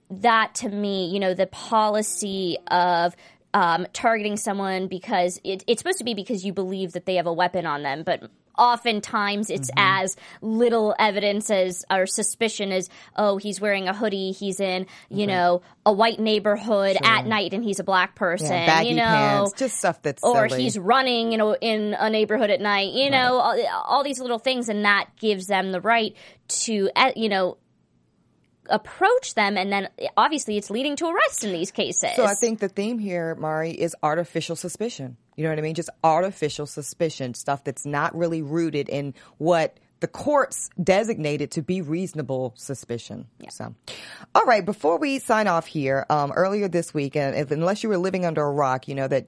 that 0.09 0.53
to 0.55 0.69
me 0.69 1.07
you 1.07 1.19
know 1.19 1.33
the 1.33 1.47
policy 1.47 2.57
of 2.67 3.15
um, 3.53 3.87
targeting 3.93 4.35
someone 4.35 4.87
because 4.87 5.39
it, 5.45 5.63
it's 5.65 5.79
supposed 5.79 5.99
to 5.99 6.03
be 6.03 6.13
because 6.13 6.43
you 6.43 6.51
believe 6.51 6.91
that 6.91 7.05
they 7.05 7.15
have 7.15 7.25
a 7.25 7.33
weapon 7.33 7.65
on 7.65 7.83
them 7.83 8.03
but 8.03 8.29
oftentimes 8.57 9.49
it's 9.49 9.69
mm-hmm. 9.71 10.03
as 10.03 10.15
little 10.41 10.95
evidence 10.99 11.49
as 11.49 11.85
or 11.89 12.05
suspicion 12.05 12.71
as 12.71 12.89
oh 13.15 13.37
he's 13.37 13.59
wearing 13.59 13.87
a 13.87 13.93
hoodie 13.93 14.31
he's 14.31 14.59
in 14.59 14.85
you 15.09 15.27
know 15.27 15.61
a 15.85 15.93
white 15.93 16.19
neighborhood 16.19 16.97
sure. 16.97 17.07
at 17.11 17.25
night 17.25 17.53
and 17.53 17.63
he's 17.63 17.79
a 17.79 17.83
black 17.83 18.15
person 18.15 18.47
yeah, 18.47 18.65
baggy 18.65 18.89
you 18.89 18.95
know 18.95 19.03
pants, 19.03 19.53
just 19.53 19.77
stuff 19.77 20.01
that's 20.01 20.23
or 20.23 20.49
silly. 20.49 20.63
he's 20.63 20.77
running 20.77 21.31
you 21.31 21.37
know 21.37 21.55
in 21.55 21.95
a 21.99 22.09
neighborhood 22.09 22.49
at 22.49 22.61
night 22.61 22.93
you 22.93 23.09
know 23.09 23.37
all, 23.37 23.67
all 23.85 24.03
these 24.03 24.19
little 24.19 24.39
things 24.39 24.69
and 24.69 24.85
that 24.85 25.07
gives 25.19 25.47
them 25.47 25.71
the 25.71 25.81
right 25.81 26.15
to 26.47 26.89
eh, 26.95 27.11
you 27.15 27.29
know 27.29 27.57
approach 28.69 29.35
them 29.35 29.57
and 29.57 29.71
then 29.71 29.89
obviously 30.17 30.57
it's 30.57 30.69
leading 30.69 30.95
to 30.95 31.07
arrests 31.07 31.43
in 31.43 31.51
these 31.51 31.71
cases. 31.71 32.09
So 32.15 32.25
I 32.25 32.33
think 32.33 32.59
the 32.59 32.69
theme 32.69 32.99
here, 32.99 33.35
Mari, 33.35 33.71
is 33.71 33.95
artificial 34.01 34.55
suspicion. 34.55 35.17
You 35.35 35.43
know 35.43 35.49
what 35.49 35.59
I 35.59 35.61
mean? 35.61 35.75
Just 35.75 35.89
artificial 36.03 36.65
suspicion, 36.65 37.33
stuff 37.33 37.63
that's 37.63 37.85
not 37.85 38.15
really 38.15 38.41
rooted 38.41 38.89
in 38.89 39.13
what 39.37 39.77
the 39.99 40.07
courts 40.07 40.69
designated 40.81 41.51
to 41.51 41.61
be 41.61 41.81
reasonable 41.81 42.53
suspicion. 42.55 43.27
Yeah. 43.39 43.49
So, 43.49 43.75
all 44.33 44.45
right, 44.45 44.65
before 44.65 44.97
we 44.97 45.19
sign 45.19 45.47
off 45.47 45.65
here, 45.65 46.05
um, 46.09 46.31
earlier 46.31 46.67
this 46.67 46.93
week, 46.93 47.15
and 47.15 47.35
if, 47.35 47.51
unless 47.51 47.83
you 47.83 47.89
were 47.89 47.97
living 47.97 48.25
under 48.25 48.43
a 48.43 48.51
rock, 48.51 48.87
you 48.87 48.95
know 48.95 49.07
that 49.07 49.27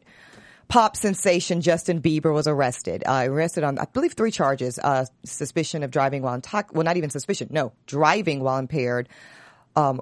pop 0.68 0.98
sensation 0.98 1.62
Justin 1.62 2.02
Bieber 2.02 2.34
was 2.34 2.48
arrested. 2.48 3.04
Uh, 3.06 3.26
arrested 3.28 3.64
on, 3.64 3.80
I 3.80 3.86
believe, 3.86 4.14
three 4.14 4.32
charges: 4.32 4.78
uh, 4.80 5.06
suspicion 5.26 5.84
of 5.84 5.92
driving 5.92 6.22
while 6.22 6.36
intoxicated. 6.36 6.76
Well, 6.76 6.84
not 6.84 6.98
even 6.98 7.10
suspicion. 7.10 7.48
No, 7.52 7.74
driving 7.86 8.42
while 8.42 8.58
impaired. 8.58 9.10
Um, 9.76 10.02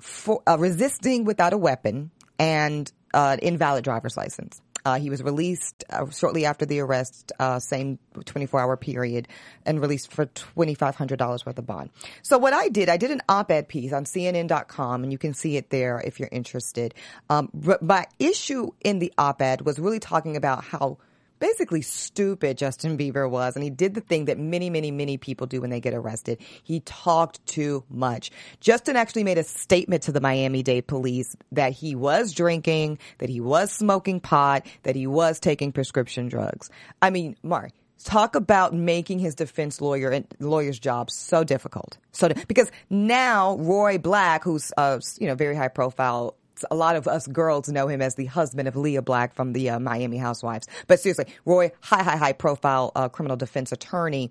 for 0.00 0.42
uh, 0.46 0.56
resisting 0.58 1.24
without 1.24 1.52
a 1.52 1.58
weapon 1.58 2.10
and 2.38 2.90
uh, 3.12 3.36
invalid 3.40 3.84
driver's 3.84 4.16
license. 4.16 4.60
Uh, 4.84 4.98
he 4.98 5.10
was 5.10 5.22
released 5.22 5.84
uh, 5.90 6.08
shortly 6.10 6.44
after 6.44 6.66
the 6.66 6.80
arrest, 6.80 7.32
uh, 7.38 7.58
same 7.58 7.98
24 8.24 8.60
hour 8.60 8.76
period, 8.76 9.28
and 9.66 9.80
released 9.80 10.10
for 10.10 10.26
$2,500 10.26 11.46
worth 11.46 11.58
of 11.58 11.66
bond. 11.66 11.90
So, 12.22 12.38
what 12.38 12.52
I 12.52 12.68
did, 12.68 12.88
I 12.88 12.96
did 12.96 13.10
an 13.10 13.22
op 13.28 13.50
ed 13.50 13.68
piece 13.68 13.92
on 13.92 14.04
CNN.com, 14.04 15.02
and 15.02 15.12
you 15.12 15.18
can 15.18 15.34
see 15.34 15.56
it 15.56 15.70
there 15.70 16.00
if 16.04 16.18
you're 16.18 16.28
interested. 16.32 16.94
Um, 17.28 17.50
but 17.52 17.82
my 17.82 18.06
issue 18.18 18.70
in 18.80 18.98
the 18.98 19.12
op 19.18 19.42
ed 19.42 19.62
was 19.62 19.78
really 19.78 20.00
talking 20.00 20.36
about 20.36 20.64
how 20.64 20.98
basically 21.40 21.82
stupid 21.82 22.56
Justin 22.56 22.96
Bieber 22.96 23.28
was. 23.28 23.56
And 23.56 23.64
he 23.64 23.70
did 23.70 23.94
the 23.94 24.00
thing 24.00 24.26
that 24.26 24.38
many, 24.38 24.70
many, 24.70 24.90
many 24.90 25.16
people 25.16 25.46
do 25.46 25.60
when 25.60 25.70
they 25.70 25.80
get 25.80 25.94
arrested. 25.94 26.38
He 26.62 26.80
talked 26.80 27.44
too 27.46 27.82
much. 27.90 28.30
Justin 28.60 28.94
actually 28.94 29.24
made 29.24 29.38
a 29.38 29.42
statement 29.42 30.04
to 30.04 30.12
the 30.12 30.20
Miami 30.20 30.62
Dade 30.62 30.86
police 30.86 31.34
that 31.52 31.72
he 31.72 31.96
was 31.96 32.32
drinking, 32.32 32.98
that 33.18 33.28
he 33.28 33.40
was 33.40 33.72
smoking 33.72 34.20
pot, 34.20 34.66
that 34.84 34.94
he 34.94 35.06
was 35.06 35.40
taking 35.40 35.72
prescription 35.72 36.28
drugs. 36.28 36.70
I 37.02 37.10
mean, 37.10 37.36
Mark, 37.42 37.72
talk 38.04 38.34
about 38.34 38.74
making 38.74 39.18
his 39.18 39.34
defense 39.34 39.80
lawyer 39.80 40.10
and 40.10 40.26
lawyer's 40.38 40.78
job 40.78 41.10
so 41.10 41.44
difficult. 41.44 41.98
So 42.12 42.28
because 42.48 42.70
now 42.88 43.56
Roy 43.56 43.98
Black, 43.98 44.44
who's 44.44 44.72
uh, 44.76 45.00
you 45.18 45.26
know 45.26 45.34
very 45.34 45.56
high 45.56 45.68
profile 45.68 46.34
a 46.70 46.74
lot 46.74 46.96
of 46.96 47.08
us 47.08 47.26
girls 47.26 47.68
know 47.68 47.88
him 47.88 48.02
as 48.02 48.14
the 48.14 48.26
husband 48.26 48.68
of 48.68 48.76
Lea 48.76 48.98
Black 48.98 49.34
from 49.34 49.52
the 49.52 49.70
uh, 49.70 49.78
Miami 49.78 50.16
Housewives. 50.16 50.68
But 50.86 51.00
seriously, 51.00 51.26
Roy, 51.44 51.72
high, 51.80 52.02
high, 52.02 52.16
high 52.16 52.32
profile 52.32 52.92
uh, 52.94 53.08
criminal 53.08 53.36
defense 53.36 53.72
attorney. 53.72 54.30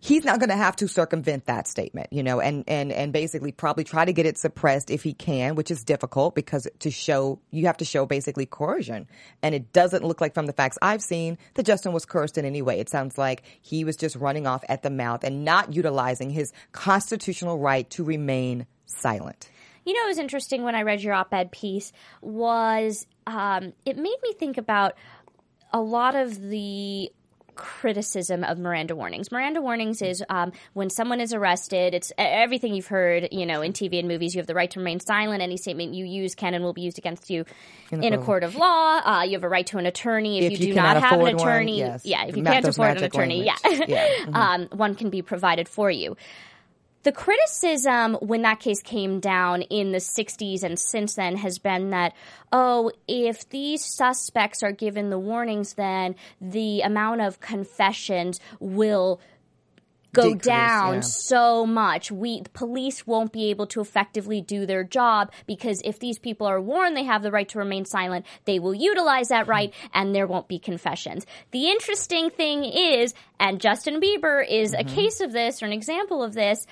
He's 0.00 0.24
not 0.24 0.38
going 0.38 0.50
to 0.50 0.56
have 0.56 0.76
to 0.76 0.86
circumvent 0.86 1.46
that 1.46 1.66
statement, 1.66 2.12
you 2.12 2.22
know, 2.22 2.40
and, 2.40 2.62
and, 2.68 2.92
and 2.92 3.12
basically 3.12 3.50
probably 3.50 3.82
try 3.82 4.04
to 4.04 4.12
get 4.12 4.26
it 4.26 4.38
suppressed 4.38 4.90
if 4.90 5.02
he 5.02 5.12
can, 5.12 5.56
which 5.56 5.72
is 5.72 5.82
difficult 5.82 6.36
because 6.36 6.68
to 6.78 6.90
show, 6.92 7.40
you 7.50 7.66
have 7.66 7.78
to 7.78 7.84
show 7.84 8.06
basically 8.06 8.46
coercion. 8.46 9.08
And 9.42 9.56
it 9.56 9.72
doesn't 9.72 10.04
look 10.04 10.20
like 10.20 10.34
from 10.34 10.46
the 10.46 10.52
facts 10.52 10.78
I've 10.80 11.02
seen 11.02 11.36
that 11.54 11.66
Justin 11.66 11.92
was 11.92 12.04
coerced 12.04 12.38
in 12.38 12.44
any 12.44 12.62
way. 12.62 12.78
It 12.78 12.88
sounds 12.88 13.18
like 13.18 13.42
he 13.60 13.82
was 13.82 13.96
just 13.96 14.14
running 14.14 14.46
off 14.46 14.62
at 14.68 14.84
the 14.84 14.90
mouth 14.90 15.24
and 15.24 15.44
not 15.44 15.74
utilizing 15.74 16.30
his 16.30 16.52
constitutional 16.70 17.58
right 17.58 17.90
to 17.90 18.04
remain 18.04 18.66
silent. 18.86 19.50
You 19.88 19.94
know, 19.94 20.04
it 20.04 20.08
was 20.08 20.18
interesting 20.18 20.64
when 20.64 20.74
I 20.74 20.82
read 20.82 21.00
your 21.00 21.14
op-ed 21.14 21.50
piece 21.50 21.94
was 22.20 23.06
um, 23.26 23.72
it 23.86 23.96
made 23.96 24.16
me 24.22 24.34
think 24.38 24.58
about 24.58 24.92
a 25.72 25.80
lot 25.80 26.14
of 26.14 26.38
the 26.38 27.10
criticism 27.54 28.44
of 28.44 28.58
Miranda 28.58 28.94
warnings. 28.94 29.32
Miranda 29.32 29.62
warnings 29.62 30.02
is 30.02 30.22
um, 30.28 30.52
when 30.74 30.90
someone 30.90 31.22
is 31.22 31.32
arrested. 31.32 31.94
It's 31.94 32.12
everything 32.18 32.74
you've 32.74 32.88
heard, 32.88 33.28
you 33.32 33.46
know, 33.46 33.62
in 33.62 33.72
TV 33.72 33.98
and 33.98 34.06
movies. 34.08 34.34
You 34.34 34.40
have 34.40 34.46
the 34.46 34.54
right 34.54 34.70
to 34.72 34.78
remain 34.78 35.00
silent. 35.00 35.40
Any 35.40 35.56
statement 35.56 35.94
you 35.94 36.04
use 36.04 36.34
can 36.34 36.52
and 36.52 36.62
will 36.62 36.74
be 36.74 36.82
used 36.82 36.98
against 36.98 37.30
you 37.30 37.46
in, 37.90 38.12
a 38.12 38.18
court 38.18 38.44
of 38.44 38.56
law. 38.56 39.00
Uh, 39.02 39.22
you 39.22 39.32
have 39.32 39.42
a 39.44 39.48
right 39.48 39.66
to 39.68 39.78
an 39.78 39.86
attorney 39.86 40.38
if, 40.44 40.52
If 40.52 40.60
you, 40.60 40.66
you 40.66 40.72
do 40.74 40.80
not 40.82 40.96
have 41.02 41.12
an 41.14 41.20
afford 41.20 41.34
one, 41.36 41.48
attorney. 41.48 41.78
yes. 41.78 42.04
Yeah, 42.04 42.26
if 42.26 42.36
you 42.36 42.42
Ma- 42.42 42.50
can't 42.50 42.68
afford 42.68 42.98
an 42.98 43.04
attorney, 43.04 43.46
yeah, 43.46 43.56
language. 43.64 43.88
Yeah. 43.88 44.06
Mhm. 44.26 44.34
um, 44.34 44.68
one 44.78 44.94
can 44.96 45.08
be 45.08 45.22
provided 45.22 45.66
for 45.66 45.90
you. 45.90 46.14
The 47.04 47.12
criticism 47.12 48.14
when 48.14 48.42
that 48.42 48.60
case 48.60 48.82
came 48.82 49.20
down 49.20 49.62
in 49.62 49.92
the 49.92 49.98
60s 49.98 50.62
and 50.62 50.78
since 50.78 51.14
then 51.14 51.36
has 51.36 51.58
been 51.58 51.90
that, 51.90 52.12
oh, 52.52 52.90
if 53.06 53.48
these 53.48 53.84
suspects 53.84 54.62
are 54.62 54.72
given 54.72 55.10
the 55.10 55.18
warnings, 55.18 55.74
then 55.74 56.16
the 56.40 56.80
amount 56.80 57.20
of 57.20 57.40
confessions 57.40 58.40
will 58.58 59.20
go 60.12 60.34
Decrease, 60.34 60.42
down 60.42 60.94
yeah. 60.94 61.00
so 61.00 61.66
much. 61.66 62.10
We 62.10 62.42
police 62.52 63.06
won't 63.06 63.32
be 63.32 63.50
able 63.50 63.66
to 63.68 63.80
effectively 63.80 64.40
do 64.40 64.66
their 64.66 64.84
job 64.84 65.32
because 65.46 65.80
if 65.84 65.98
these 65.98 66.18
people 66.18 66.46
are 66.46 66.60
warned 66.60 66.96
they 66.96 67.04
have 67.04 67.22
the 67.22 67.30
right 67.30 67.48
to 67.50 67.58
remain 67.58 67.84
silent, 67.84 68.26
they 68.44 68.58
will 68.58 68.74
utilize 68.74 69.28
that 69.28 69.46
right 69.46 69.72
hmm. 69.74 69.86
and 69.94 70.14
there 70.14 70.26
won't 70.26 70.48
be 70.48 70.58
confessions. 70.58 71.26
The 71.50 71.68
interesting 71.68 72.30
thing 72.30 72.64
is, 72.64 73.14
and 73.38 73.60
Justin 73.60 74.00
Bieber 74.00 74.44
is 74.48 74.72
a 74.72 74.78
mm-hmm. 74.78 74.94
case 74.94 75.20
of 75.20 75.32
this 75.32 75.62
or 75.62 75.66
an 75.66 75.72
example 75.72 76.22
of 76.22 76.34
this, 76.34 76.66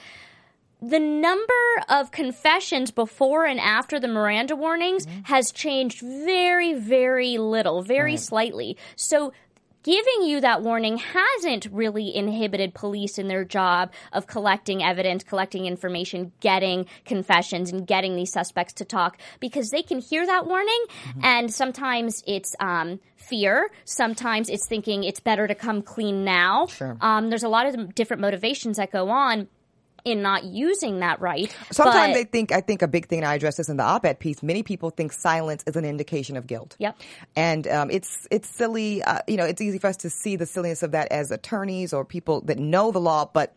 the 0.82 0.98
number 1.00 1.52
of 1.88 2.10
confessions 2.10 2.90
before 2.90 3.46
and 3.46 3.58
after 3.58 3.98
the 3.98 4.08
Miranda 4.08 4.54
warnings 4.54 5.06
mm-hmm. 5.06 5.20
has 5.24 5.50
changed 5.50 6.00
very, 6.00 6.74
very 6.74 7.38
little, 7.38 7.82
very 7.82 8.16
slightly. 8.16 8.76
So 8.94 9.32
giving 9.86 10.22
you 10.28 10.40
that 10.40 10.62
warning 10.62 10.98
hasn't 10.98 11.68
really 11.70 12.14
inhibited 12.14 12.74
police 12.74 13.18
in 13.18 13.28
their 13.28 13.44
job 13.44 13.92
of 14.12 14.26
collecting 14.26 14.82
evidence, 14.82 15.22
collecting 15.22 15.64
information, 15.64 16.32
getting 16.40 16.86
confessions, 17.04 17.70
and 17.70 17.86
getting 17.86 18.16
these 18.16 18.32
suspects 18.32 18.72
to 18.72 18.84
talk 18.84 19.16
because 19.38 19.70
they 19.70 19.82
can 19.82 20.00
hear 20.00 20.26
that 20.26 20.44
warning. 20.44 20.84
And 21.22 21.54
sometimes 21.54 22.24
it's 22.26 22.56
um, 22.58 22.98
fear, 23.14 23.70
sometimes 23.84 24.48
it's 24.48 24.66
thinking 24.66 25.04
it's 25.04 25.20
better 25.20 25.46
to 25.46 25.54
come 25.54 25.82
clean 25.82 26.24
now. 26.24 26.66
Sure. 26.66 26.96
Um, 27.00 27.30
there's 27.30 27.44
a 27.44 27.48
lot 27.48 27.66
of 27.66 27.94
different 27.94 28.20
motivations 28.20 28.78
that 28.78 28.90
go 28.90 29.08
on 29.10 29.46
in 30.06 30.22
not 30.22 30.44
using 30.44 31.00
that 31.00 31.20
right. 31.20 31.54
Sometimes 31.72 32.14
they 32.14 32.22
think, 32.24 32.52
I 32.52 32.60
think 32.60 32.80
a 32.80 32.88
big 32.88 33.08
thing, 33.08 33.18
and 33.18 33.26
I 33.26 33.34
address 33.34 33.56
this 33.56 33.68
in 33.68 33.76
the 33.76 33.82
op-ed 33.82 34.20
piece, 34.20 34.40
many 34.40 34.62
people 34.62 34.90
think 34.90 35.12
silence 35.12 35.64
is 35.66 35.74
an 35.74 35.84
indication 35.84 36.36
of 36.36 36.46
guilt. 36.46 36.76
Yep. 36.78 36.96
And 37.34 37.66
um, 37.66 37.90
it's 37.90 38.28
it's 38.30 38.48
silly, 38.48 39.02
uh, 39.02 39.18
you 39.26 39.36
know, 39.36 39.44
it's 39.44 39.60
easy 39.60 39.78
for 39.78 39.88
us 39.88 39.96
to 39.98 40.10
see 40.10 40.36
the 40.36 40.46
silliness 40.46 40.84
of 40.84 40.92
that 40.92 41.10
as 41.10 41.32
attorneys 41.32 41.92
or 41.92 42.04
people 42.04 42.40
that 42.42 42.58
know 42.58 42.92
the 42.92 43.00
law, 43.00 43.28
but 43.30 43.54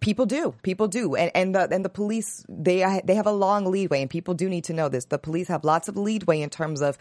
people 0.00 0.26
do 0.26 0.54
people 0.62 0.86
do 0.86 1.16
and 1.16 1.32
and 1.34 1.56
the 1.56 1.68
and 1.72 1.84
the 1.84 1.88
police 1.88 2.46
they 2.48 3.00
they 3.04 3.16
have 3.16 3.26
a 3.26 3.32
long 3.32 3.64
leadway 3.66 4.00
and 4.00 4.08
people 4.08 4.32
do 4.32 4.48
need 4.48 4.62
to 4.62 4.72
know 4.72 4.88
this 4.88 5.06
the 5.06 5.18
police 5.18 5.48
have 5.48 5.64
lots 5.64 5.88
of 5.88 5.96
leadway 5.96 6.40
in 6.40 6.48
terms 6.48 6.80
of 6.80 6.96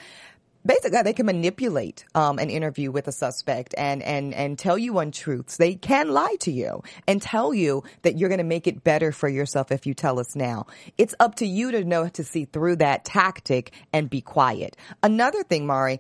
basically 0.68 1.02
they 1.02 1.14
can 1.14 1.26
manipulate 1.26 2.06
um, 2.14 2.38
an 2.38 2.50
interview 2.50 2.92
with 2.92 3.08
a 3.08 3.12
suspect 3.12 3.74
and 3.78 4.04
and 4.04 4.34
and 4.34 4.60
tell 4.60 4.78
you 4.78 5.00
untruths. 5.00 5.58
They 5.58 5.76
can 5.76 6.10
lie 6.10 6.36
to 6.42 6.52
you 6.52 6.84
and 7.08 7.22
tell 7.22 7.54
you 7.54 7.84
that 8.04 8.18
you're 8.18 8.30
going 8.30 8.40
to 8.40 8.44
make 8.44 8.68
it 8.68 8.84
better 8.84 9.12
for 9.12 9.30
yourself 9.30 9.72
if 9.72 9.86
you 9.86 9.94
tell 9.94 10.20
us 10.20 10.36
now. 10.36 10.68
It's 10.98 11.16
up 11.20 11.36
to 11.36 11.48
you 11.48 11.72
to 11.72 11.84
know 11.84 12.08
to 12.10 12.24
see 12.24 12.46
through 12.46 12.78
that 12.78 13.06
tactic 13.06 13.72
and 13.94 14.10
be 14.10 14.22
quiet. 14.22 14.78
Another 15.02 15.44
thing 15.44 15.66
mari 15.66 16.00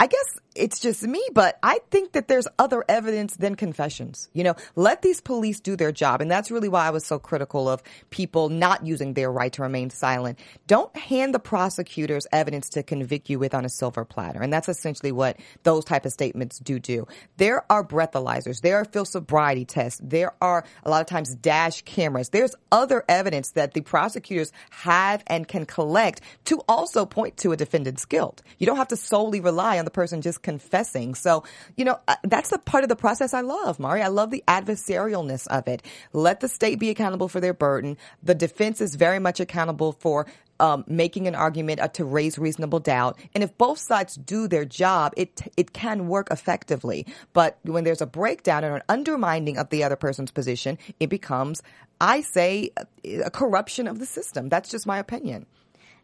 I 0.00 0.06
guess 0.06 0.38
it's 0.58 0.80
just 0.80 1.02
me, 1.02 1.22
but 1.32 1.58
I 1.62 1.80
think 1.90 2.12
that 2.12 2.28
there's 2.28 2.48
other 2.58 2.84
evidence 2.88 3.36
than 3.36 3.54
confessions. 3.54 4.28
You 4.32 4.44
know, 4.44 4.54
let 4.76 5.02
these 5.02 5.20
police 5.20 5.60
do 5.60 5.76
their 5.76 5.92
job. 5.92 6.20
And 6.20 6.30
that's 6.30 6.50
really 6.50 6.68
why 6.68 6.86
I 6.86 6.90
was 6.90 7.06
so 7.06 7.18
critical 7.18 7.68
of 7.68 7.82
people 8.10 8.48
not 8.48 8.84
using 8.84 9.14
their 9.14 9.30
right 9.30 9.52
to 9.52 9.62
remain 9.62 9.90
silent. 9.90 10.38
Don't 10.66 10.94
hand 10.96 11.34
the 11.34 11.38
prosecutors 11.38 12.26
evidence 12.32 12.70
to 12.70 12.82
convict 12.82 13.30
you 13.30 13.38
with 13.38 13.54
on 13.54 13.64
a 13.64 13.68
silver 13.68 14.04
platter. 14.04 14.42
And 14.42 14.52
that's 14.52 14.68
essentially 14.68 15.12
what 15.12 15.38
those 15.62 15.84
type 15.84 16.04
of 16.04 16.12
statements 16.12 16.58
do 16.58 16.78
do. 16.78 17.06
There 17.36 17.64
are 17.70 17.84
breathalyzers. 17.84 18.60
There 18.60 18.78
are 18.78 18.84
field 18.84 19.08
sobriety 19.08 19.64
tests. 19.64 20.00
There 20.02 20.32
are 20.40 20.64
a 20.84 20.90
lot 20.90 21.00
of 21.00 21.06
times 21.06 21.34
dash 21.34 21.82
cameras. 21.82 22.30
There's 22.30 22.54
other 22.72 23.04
evidence 23.08 23.52
that 23.52 23.74
the 23.74 23.80
prosecutors 23.80 24.52
have 24.70 25.22
and 25.26 25.46
can 25.46 25.66
collect 25.66 26.20
to 26.46 26.62
also 26.68 27.06
point 27.06 27.36
to 27.38 27.52
a 27.52 27.56
defendant's 27.56 28.04
guilt. 28.04 28.42
You 28.58 28.66
don't 28.66 28.76
have 28.76 28.88
to 28.88 28.96
solely 28.96 29.40
rely 29.40 29.78
on 29.78 29.84
the 29.84 29.90
person 29.90 30.22
just 30.22 30.42
confessing. 30.48 31.14
So, 31.14 31.44
you 31.76 31.84
know, 31.84 31.98
uh, 32.08 32.16
that's 32.24 32.50
the 32.54 32.58
part 32.58 32.82
of 32.84 32.88
the 32.88 32.96
process 32.96 33.34
I 33.34 33.42
love, 33.42 33.78
Mari. 33.78 34.00
I 34.02 34.08
love 34.08 34.30
the 34.30 34.44
adversarialness 34.48 35.46
of 35.48 35.68
it. 35.68 35.82
Let 36.14 36.40
the 36.40 36.48
state 36.48 36.78
be 36.78 36.90
accountable 36.90 37.28
for 37.28 37.40
their 37.40 37.52
burden. 37.52 37.98
The 38.22 38.34
defense 38.34 38.80
is 38.80 38.94
very 38.94 39.18
much 39.18 39.40
accountable 39.40 39.92
for 39.92 40.26
um, 40.58 40.84
making 40.88 41.26
an 41.28 41.34
argument 41.34 41.80
uh, 41.80 41.88
to 41.88 42.04
raise 42.04 42.38
reasonable 42.38 42.80
doubt. 42.80 43.18
And 43.34 43.44
if 43.44 43.56
both 43.58 43.78
sides 43.78 44.14
do 44.16 44.48
their 44.48 44.64
job, 44.64 45.12
it 45.16 45.30
it 45.56 45.72
can 45.72 46.08
work 46.08 46.28
effectively. 46.30 47.06
But 47.32 47.58
when 47.62 47.84
there's 47.84 48.00
a 48.02 48.06
breakdown 48.06 48.64
or 48.64 48.76
an 48.76 48.82
undermining 48.88 49.58
of 49.58 49.68
the 49.68 49.84
other 49.84 49.96
person's 49.96 50.32
position, 50.32 50.78
it 50.98 51.10
becomes, 51.10 51.62
I 52.00 52.22
say, 52.22 52.70
a- 52.76 53.20
a 53.28 53.30
corruption 53.30 53.86
of 53.86 53.98
the 53.98 54.06
system. 54.06 54.48
That's 54.48 54.70
just 54.70 54.86
my 54.86 54.98
opinion. 54.98 55.46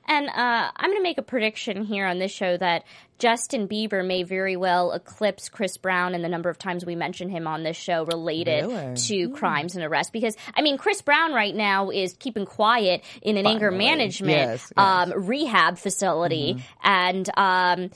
And 0.06 0.28
uh, 0.28 0.32
I'm 0.76 0.90
going 0.90 0.98
to 0.98 1.02
make 1.02 1.18
a 1.18 1.22
prediction 1.22 1.84
here 1.84 2.06
on 2.06 2.18
this 2.18 2.30
show 2.32 2.56
that 2.56 2.84
Justin 3.18 3.68
Bieber 3.68 4.06
may 4.06 4.22
very 4.22 4.56
well 4.56 4.92
eclipse 4.92 5.48
Chris 5.48 5.76
Brown 5.76 6.14
in 6.14 6.22
the 6.22 6.28
number 6.28 6.50
of 6.50 6.58
times 6.58 6.84
we 6.84 6.94
mention 6.94 7.28
him 7.28 7.46
on 7.46 7.62
this 7.62 7.76
show 7.76 8.04
related 8.04 8.66
Really? 8.66 8.96
to 8.96 9.30
crimes 9.30 9.76
and 9.76 9.84
arrests. 9.84 10.10
Because, 10.10 10.36
I 10.54 10.62
mean, 10.62 10.78
Chris 10.78 11.00
Brown 11.00 11.32
right 11.32 11.54
now 11.54 11.90
is 11.90 12.14
keeping 12.18 12.44
quiet 12.44 13.02
in 13.22 13.36
an 13.36 13.46
anger 13.46 13.70
management 13.70 14.30
Yes, 14.32 14.60
yes. 14.60 14.72
Mm-hmm. 14.76 15.12
Um, 15.12 15.26
rehab 15.26 15.78
facility. 15.78 16.62
And. 16.82 17.28
Um, 17.36 17.90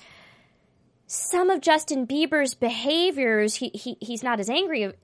some 1.08 1.48
of 1.50 1.60
Justin 1.62 2.06
Bieber's 2.06 2.54
behaviors, 2.54 3.54
he, 3.54 3.70
he 3.74 3.96
he's 4.00 4.22
not 4.22 4.40
as 4.40 4.48
angry 4.50 4.84
of, 4.84 4.94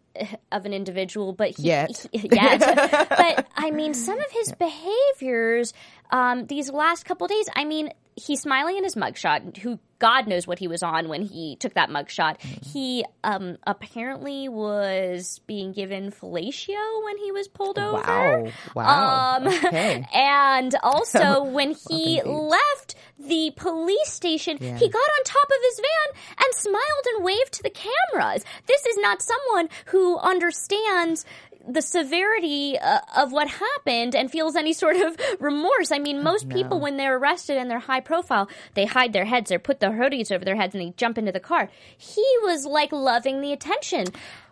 of 0.53 0.67
an 0.67 0.73
individual, 0.73 1.33
but 1.33 1.51
he, 1.57 1.65
Yet. 1.65 2.07
he- 2.13 2.29
yet. 2.31 2.61
but 3.09 3.47
I 3.57 3.71
mean, 3.71 3.95
some 3.95 4.19
of 4.19 4.31
his 4.31 4.53
behaviors 4.53 5.73
um, 6.11 6.47
these 6.47 6.71
last 6.71 7.05
couple 7.07 7.27
days. 7.27 7.49
I 7.57 7.65
mean, 7.65 7.91
he's 8.17 8.41
smiling 8.41 8.77
in 8.77 8.85
his 8.85 8.95
mugshot. 8.95 9.57
Who 9.59 9.79
God 9.99 10.27
knows 10.27 10.47
what 10.47 10.59
he 10.59 10.69
was 10.69 10.83
on 10.83 11.09
when 11.09 11.23
he 11.23 11.57
took 11.57 11.75
that 11.75 11.89
mugshot. 11.89 12.41
He 12.43 13.05
um, 13.23 13.57
apparently 13.67 14.49
was 14.49 15.41
being 15.47 15.73
given 15.73 16.11
fellatio 16.11 17.05
when 17.05 17.17
he 17.17 17.33
was 17.33 17.49
pulled 17.49 17.79
over. 17.79 18.03
Wow. 18.03 18.47
Wow. 18.75 19.37
Um, 19.39 19.47
Okay. 19.49 20.07
and 20.15 20.75
also 20.83 21.45
when 21.45 21.75
he 21.89 22.19
Indeed. 22.19 22.27
left 22.31 22.95
the 23.19 23.53
police 23.57 24.11
station, 24.11 24.59
Yeah. 24.61 24.77
he 24.77 24.89
got 24.89 24.99
on 24.99 25.25
top 25.25 25.45
of 25.49 25.57
his 25.63 25.81
van 25.81 26.23
and 26.45 26.55
smiled 26.55 27.07
and 27.15 27.25
waved 27.25 27.53
to 27.53 27.63
the 27.63 27.71
cameras. 27.71 28.45
This 28.67 28.85
is 28.85 28.97
not 28.99 29.23
someone 29.23 29.69
who 29.87 30.19
understands 30.19 31.25
the 31.67 31.83
severity 31.83 32.79
uh, 32.79 33.01
of 33.17 33.33
what 33.33 33.49
happened 33.49 34.15
and 34.15 34.31
feels 34.31 34.57
any 34.57 34.73
sort 34.73 34.97
of 34.97 35.17
remorse. 35.41 35.93
I 35.93 35.99
mean, 35.99 36.23
most 36.23 36.49
people, 36.49 36.81
when 36.81 36.97
they're 36.97 37.17
arrested 37.17 37.57
and 37.57 37.71
they're 37.71 37.79
high 37.79 38.01
profile, 38.01 38.49
they 38.75 38.85
hide 38.85 39.13
their 39.13 39.25
heads 39.25 39.51
or 39.51 39.59
put 39.59 39.81
the 39.81 39.87
hoodies 39.87 40.31
over 40.31 40.45
their 40.45 40.57
heads 40.57 40.75
and 40.75 40.83
they 40.83 40.91
jump 40.97 41.19
into 41.19 41.33
the 41.33 41.41
car. 41.41 41.71
He 41.97 42.27
was 42.43 42.67
like 42.67 42.93
loving 42.93 43.41
the 43.41 43.53
attention. 43.53 44.07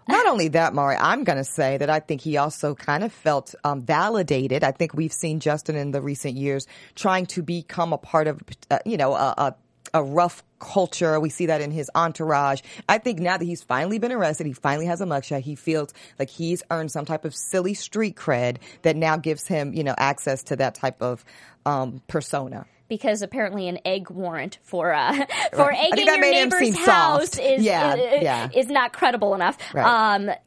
Not 0.09 0.27
only 0.27 0.49
that, 0.49 0.75
Mari, 0.75 0.97
I'm 0.97 1.23
going 1.25 1.39
to 1.39 1.45
say 1.45 1.79
that 1.79 1.89
I 1.89 2.01
think 2.01 2.23
he 2.23 2.37
also 2.37 2.75
kind 2.75 3.05
of 3.05 3.13
felt 3.13 3.55
um, 3.63 3.83
validated. 3.83 4.65
I 4.65 4.73
think 4.73 4.95
we've 4.95 5.13
seen 5.13 5.39
Justin 5.39 5.77
in 5.77 5.93
the 5.93 6.03
recent 6.03 6.37
years 6.37 6.67
trying 6.95 7.27
to 7.27 7.43
become 7.43 7.93
a 7.93 7.99
part 7.99 8.27
of, 8.27 8.41
uh, 8.71 8.81
you 8.85 8.97
know, 8.97 9.15
a, 9.15 9.35
a, 9.39 9.55
a 9.95 10.03
rough 10.03 10.43
culture. 10.59 11.19
We 11.21 11.29
see 11.29 11.47
that 11.47 11.61
in 11.61 11.71
his 11.71 11.91
entourage. 11.95 12.63
I 12.89 12.99
think 12.99 13.19
now 13.19 13.37
that 13.37 13.45
he's 13.45 13.63
finally 13.63 13.99
been 13.99 14.13
arrested, 14.13 14.47
he 14.47 14.53
finally 14.53 14.87
has 14.87 15.01
a 15.01 15.05
mugshot. 15.05 15.41
He 15.41 15.55
feels 15.55 15.93
like 16.19 16.31
he's 16.31 16.63
earned 16.71 16.91
some 16.91 17.05
type 17.05 17.25
of 17.25 17.35
silly 17.35 17.75
street 17.75 18.17
cred 18.17 18.59
that 18.83 18.97
now 18.97 19.17
gives 19.17 19.47
him, 19.47 19.75
you 19.75 19.85
know, 19.85 19.95
access 19.99 20.45
to 20.45 20.57
that 20.57 20.75
type 20.75 21.03
of 21.03 21.25
um, 21.67 22.01
persona. 22.07 22.67
Because 22.93 23.23
apparently 23.23 23.69
an 23.69 23.79
egg 23.87 24.11
warrant 24.11 24.59
for 24.63 24.93
uh, 24.93 25.15
for 25.55 25.69
Right. 25.69 25.91
Egging 25.95 26.05
your 26.05 26.21
neighbor's 26.21 26.79
house 26.85 27.39
is 27.39 27.65
Yeah, 27.65 27.95
is, 27.95 28.23
yeah. 28.23 28.49
is 28.55 28.67
not 28.67 28.93
credible 28.93 29.35
enough. 29.35 29.57
Right. 29.73 30.15
Um, 30.15 30.27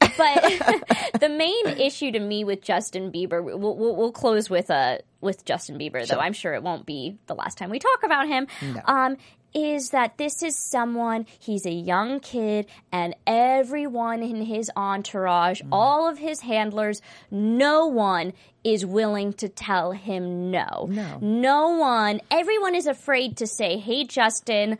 the 1.20 1.28
main 1.28 1.66
issue 1.66 2.12
to 2.12 2.20
me 2.20 2.44
with 2.44 2.62
Justin 2.62 3.10
Bieber, 3.10 3.42
we'll, 3.42 3.58
we'll, 3.58 3.96
we'll 3.96 4.12
close 4.12 4.48
with 4.48 4.70
uh, 4.70 4.98
with 5.20 5.44
Justin 5.44 5.76
Bieber, 5.76 6.06
though 6.06 6.20
I'm 6.20 6.32
sure 6.32 6.54
it 6.54 6.62
won't 6.62 6.86
be 6.86 7.18
the 7.26 7.34
last 7.34 7.58
time 7.58 7.68
we 7.68 7.80
talk 7.80 8.04
about 8.04 8.28
him. 8.28 8.46
Um, 8.84 9.16
is 9.56 9.88
that 9.90 10.18
this 10.18 10.42
is 10.42 10.54
someone, 10.54 11.24
he's 11.38 11.64
a 11.64 11.70
young 11.72 12.20
kid, 12.20 12.66
and 12.92 13.16
everyone 13.26 14.22
in 14.22 14.42
his 14.42 14.70
entourage, 14.76 15.62
Mm. 15.62 15.68
all 15.72 16.06
of 16.08 16.18
his 16.18 16.40
handlers, 16.40 17.00
no 17.30 17.86
one 17.86 18.34
is 18.62 18.84
willing 18.84 19.32
to 19.34 19.48
tell 19.48 19.92
him 19.92 20.50
no. 20.50 20.86
No. 20.90 21.18
No 21.22 21.68
one, 21.70 22.20
everyone 22.30 22.74
is 22.74 22.86
afraid 22.86 23.38
to 23.38 23.46
say, 23.46 23.78
hey, 23.78 24.04
Justin, 24.04 24.78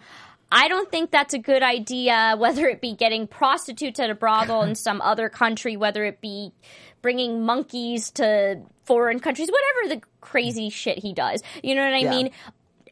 I 0.53 0.69
don't 0.69 0.91
think 0.91 1.11
that's 1.11 1.33
a 1.35 1.39
good 1.39 1.63
idea, 1.63 2.35
whether 2.39 2.67
it 2.69 2.81
be 2.83 2.95
getting 2.95 3.27
prostitutes 3.27 3.99
at 3.99 4.11
a 4.11 4.15
brothel 4.15 4.63
in 4.63 4.75
some 4.75 5.01
other 5.13 5.29
country, 5.31 5.77
whether 5.79 6.05
it 6.05 6.21
be 6.21 6.53
bringing 7.01 7.43
monkeys 7.45 8.11
to 8.13 8.61
foreign 8.85 9.21
countries, 9.21 9.49
whatever 9.51 9.95
the 10.01 10.07
crazy 10.21 10.69
shit 10.71 10.99
he 10.99 11.13
does. 11.15 11.43
You 11.63 11.75
know 11.75 11.85
what 11.85 11.95
I 11.95 11.99
Yeah. 11.99 12.11
mean? 12.11 12.31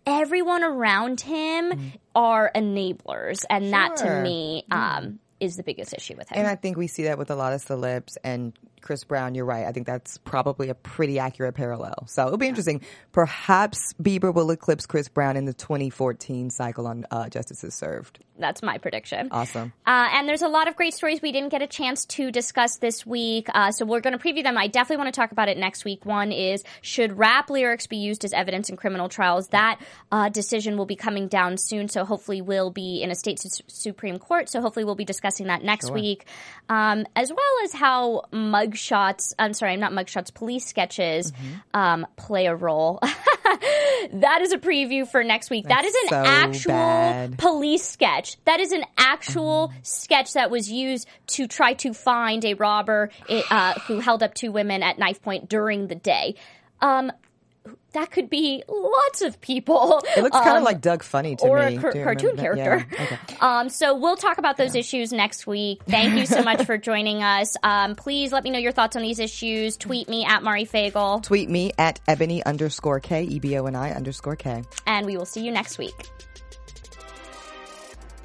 Everyone 0.07 0.63
around 0.63 1.21
him 1.21 1.93
are 2.15 2.51
enablers, 2.55 3.45
and 3.49 3.73
that 3.73 3.97
to 3.97 4.23
me 4.23 4.65
um, 4.71 5.19
is 5.41 5.57
the 5.57 5.63
biggest 5.63 5.95
issue 5.95 6.15
with 6.17 6.29
him. 6.29 6.39
And 6.39 6.47
I 6.47 6.57
think 6.57 6.77
we 6.77 6.87
see 6.87 7.05
that 7.05 7.19
with 7.19 7.31
a 7.31 7.37
lot 7.37 7.53
of 7.53 7.65
celebs 7.65 8.17
and 8.23 8.53
Chris 8.85 9.03
Brown. 9.03 9.35
You're 9.35 9.47
right. 9.47 9.65
I 9.65 9.73
think 9.73 9.87
that's 9.87 10.19
probably 10.19 10.69
a 10.69 10.75
pretty 10.75 11.19
accurate 11.19 11.55
parallel. 11.55 12.05
So 12.07 12.27
it'll 12.27 12.39
be 12.39 12.49
interesting. 12.49 12.83
Perhaps 13.13 13.95
Bieber 13.95 14.33
will 14.33 14.51
eclipse 14.51 14.85
Chris 14.85 15.09
Brown 15.09 15.37
in 15.37 15.47
the 15.47 15.55
2014 15.55 16.51
cycle 16.51 16.87
on 16.87 17.07
uh, 17.11 17.29
Justice 17.31 17.65
is 17.65 17.75
Served. 17.75 18.21
That's 18.39 18.63
my 18.63 18.79
prediction. 18.79 19.29
Awesome. 19.31 19.73
Uh, 19.87 20.09
and 20.13 20.29
there's 20.29 20.43
a 20.43 20.49
lot 20.49 20.69
of 20.69 20.75
great 20.77 20.93
stories 20.93 21.23
we 21.23 21.31
didn't 21.33 21.51
get 21.51 21.63
a 21.63 21.67
chance 21.67 22.05
to 22.07 22.31
discuss 22.31 22.77
this 22.79 23.07
week. 23.07 23.47
Uh, 23.55 23.71
so 23.71 23.87
we're 23.87 24.01
going 24.01 24.17
to 24.17 24.23
preview 24.23 24.43
them. 24.43 24.59
I 24.59 24.67
definitely 24.67 25.03
want 25.03 25.15
to 25.15 25.19
talk 25.19 25.33
about 25.33 25.49
it 25.49 25.57
next 25.57 25.85
week. 25.85 26.05
One 26.05 26.33
is 26.33 26.65
should 26.83 27.17
rap 27.17 27.49
lyrics 27.49 27.87
be 27.87 27.97
used 27.97 28.25
as 28.25 28.33
evidence 28.33 28.69
in 28.69 28.77
criminal 28.77 29.09
trials? 29.09 29.49
That 29.49 29.81
uh, 30.11 30.29
decision 30.31 30.77
will 30.77 30.87
be 30.87 30.97
coming 30.97 31.29
down 31.29 31.57
soon. 31.59 31.89
So 31.89 32.05
hopefully 32.05 32.43
we'll 32.43 32.71
be 32.71 33.03
in 33.03 33.11
a 33.11 33.15
state 33.15 33.39
su- 33.39 33.63
Supreme 33.69 34.19
Court. 34.19 34.49
So 34.49 34.61
hopefully 34.61 34.85
we'll 34.85 34.97
be 34.97 35.05
discussing 35.05 35.47
that 35.47 35.63
next 35.63 35.91
week. 35.91 36.27
Um, 36.69 37.07
as 37.15 37.31
well 37.31 37.65
as 37.65 37.73
how 37.73 38.25
mugshots, 38.75 39.35
I'm 39.39 39.55
sorry, 39.55 39.73
I'm 39.73 39.81
not 39.81 39.93
mugshots, 39.93 40.33
police 40.33 40.67
sketches 40.67 41.33
um, 41.73 42.07
play 42.17 42.47
a 42.47 42.55
role. 42.55 42.99
that 43.03 44.41
is 44.43 44.53
a 44.53 44.59
preview 44.59 45.07
for 45.07 45.23
next 45.25 45.51
week. 45.51 45.67
That 45.67 45.85
is 45.85 45.93
That's 45.93 46.13
an 46.13 46.25
so 46.25 46.31
actual 46.31 46.73
bad. 46.73 47.39
police 47.39 47.89
sketch. 47.89 48.37
That 48.45 48.61
is 48.61 48.73
an 48.73 48.85
actual 48.99 49.73
sketch 49.83 50.35
that 50.35 50.51
was 50.51 50.71
used 50.71 51.09
to 51.29 51.47
try 51.47 51.75
to 51.75 51.95
find 51.95 52.45
a 52.45 52.55
robber 52.55 53.11
uh, 53.29 53.75
who 53.81 54.01
held 54.01 54.23
up 54.23 54.35
two 54.35 54.53
women 54.53 54.83
at 54.83 54.99
knife 54.99 55.23
point 55.23 55.49
during 55.49 55.87
the 55.87 55.95
day. 55.95 56.35
Um, 56.81 57.13
that 57.95 58.11
could 58.11 58.29
be 58.31 58.63
lots 58.69 59.23
of 59.23 59.41
people. 59.41 60.01
It 60.17 60.23
looks 60.23 60.37
kind 60.37 60.51
of 60.51 60.57
Um, 60.59 60.65
like 60.65 60.81
Doug 60.81 61.03
Funnie 61.03 61.37
to 61.37 61.47
or 61.47 61.59
me. 61.69 61.77
Or 61.77 61.79
a 61.79 61.81
car- 61.81 61.93
Do 61.93 61.99
you 61.99 62.05
cartoon 62.05 62.37
character. 62.37 62.87
Yeah. 62.93 63.03
Okay. 63.05 63.19
Um, 63.41 63.69
so 63.69 63.97
we'll 63.97 64.17
talk 64.17 64.39
about 64.39 64.57
those 64.57 64.75
issues 64.75 65.13
next 65.13 65.47
week. 65.47 65.81
Thank 65.89 66.15
you 66.19 66.27
so 66.27 66.43
much 66.43 66.65
for 66.65 66.77
joining 66.79 67.23
us. 67.23 67.57
Um, 67.63 67.95
please 67.97 68.31
let 68.33 68.45
me 68.45 68.51
know 68.51 68.59
your 68.59 68.73
thoughts 68.73 68.95
on 68.97 69.03
these 69.03 69.19
issues. 69.19 69.77
Tweet 69.77 70.09
me 70.09 70.25
at 70.25 70.43
Mari 70.43 70.65
Fagel, 70.67 71.23
Tweet 71.23 71.49
me 71.49 71.73
at 71.79 72.01
eboni 72.07 72.43
underscore 72.45 73.01
K, 73.01 73.23
E 73.25 73.39
B 73.39 73.57
O 73.59 73.67
N 73.67 73.75
I 73.77 73.93
underscore 73.93 74.37
K. 74.37 74.63
and 74.87 75.07
we 75.07 75.17
will 75.17 75.27
see 75.27 75.45
you 75.45 75.51
next 75.51 75.79
week. 75.79 75.95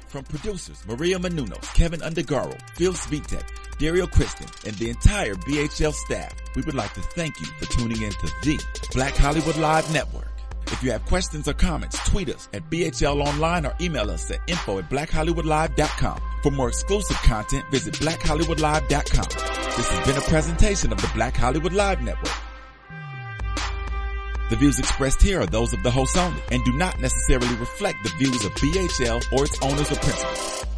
From 0.08 0.24
producers 0.24 0.82
Maria 0.88 1.18
Menounos, 1.18 1.72
Kevin 1.74 2.00
Undergaro, 2.00 2.58
Phil 2.76 2.92
Svitek, 2.92 3.44
Dario 3.80 4.06
Kristen, 4.06 4.46
and 4.66 4.76
the 4.76 4.90
entire 4.90 5.34
BHL 5.34 5.94
staff, 5.94 6.34
we 6.54 6.60
would 6.62 6.74
like 6.74 6.92
to 6.92 7.00
thank 7.00 7.40
you 7.40 7.46
for 7.46 7.64
tuning 7.72 8.02
in 8.02 8.10
to 8.12 8.26
the 8.42 8.62
Black 8.92 9.16
Hollywood 9.16 9.56
Live 9.56 9.90
Network. 9.90 10.28
If 10.66 10.82
you 10.82 10.92
have 10.92 11.06
questions 11.06 11.48
or 11.48 11.54
comments, 11.54 11.98
tweet 12.06 12.28
us 12.28 12.50
at 12.52 12.68
BHL 12.68 13.26
Online 13.26 13.64
or 13.64 13.74
email 13.80 14.10
us 14.10 14.30
at 14.30 14.40
info 14.46 14.78
at 14.78 14.90
blackhollywoodlive.com. 14.90 16.20
For 16.42 16.50
more 16.50 16.68
exclusive 16.68 17.16
content, 17.22 17.64
visit 17.70 17.94
blackhollywoodlive.com. 17.94 19.76
This 19.76 19.90
has 19.90 20.06
been 20.06 20.18
a 20.18 20.28
presentation 20.28 20.92
of 20.92 21.00
the 21.00 21.10
Black 21.14 21.34
Hollywood 21.34 21.72
Live 21.72 22.02
Network. 22.02 22.34
The 24.50 24.56
views 24.56 24.78
expressed 24.78 25.22
here 25.22 25.40
are 25.40 25.46
those 25.46 25.72
of 25.72 25.82
the 25.82 25.90
host 25.90 26.18
only 26.18 26.42
and 26.52 26.62
do 26.66 26.72
not 26.72 27.00
necessarily 27.00 27.54
reflect 27.56 27.96
the 28.02 28.10
views 28.18 28.44
of 28.44 28.52
BHL 28.56 29.32
or 29.32 29.44
its 29.44 29.58
owners 29.62 29.90
or 29.90 29.96
principals. 29.96 30.69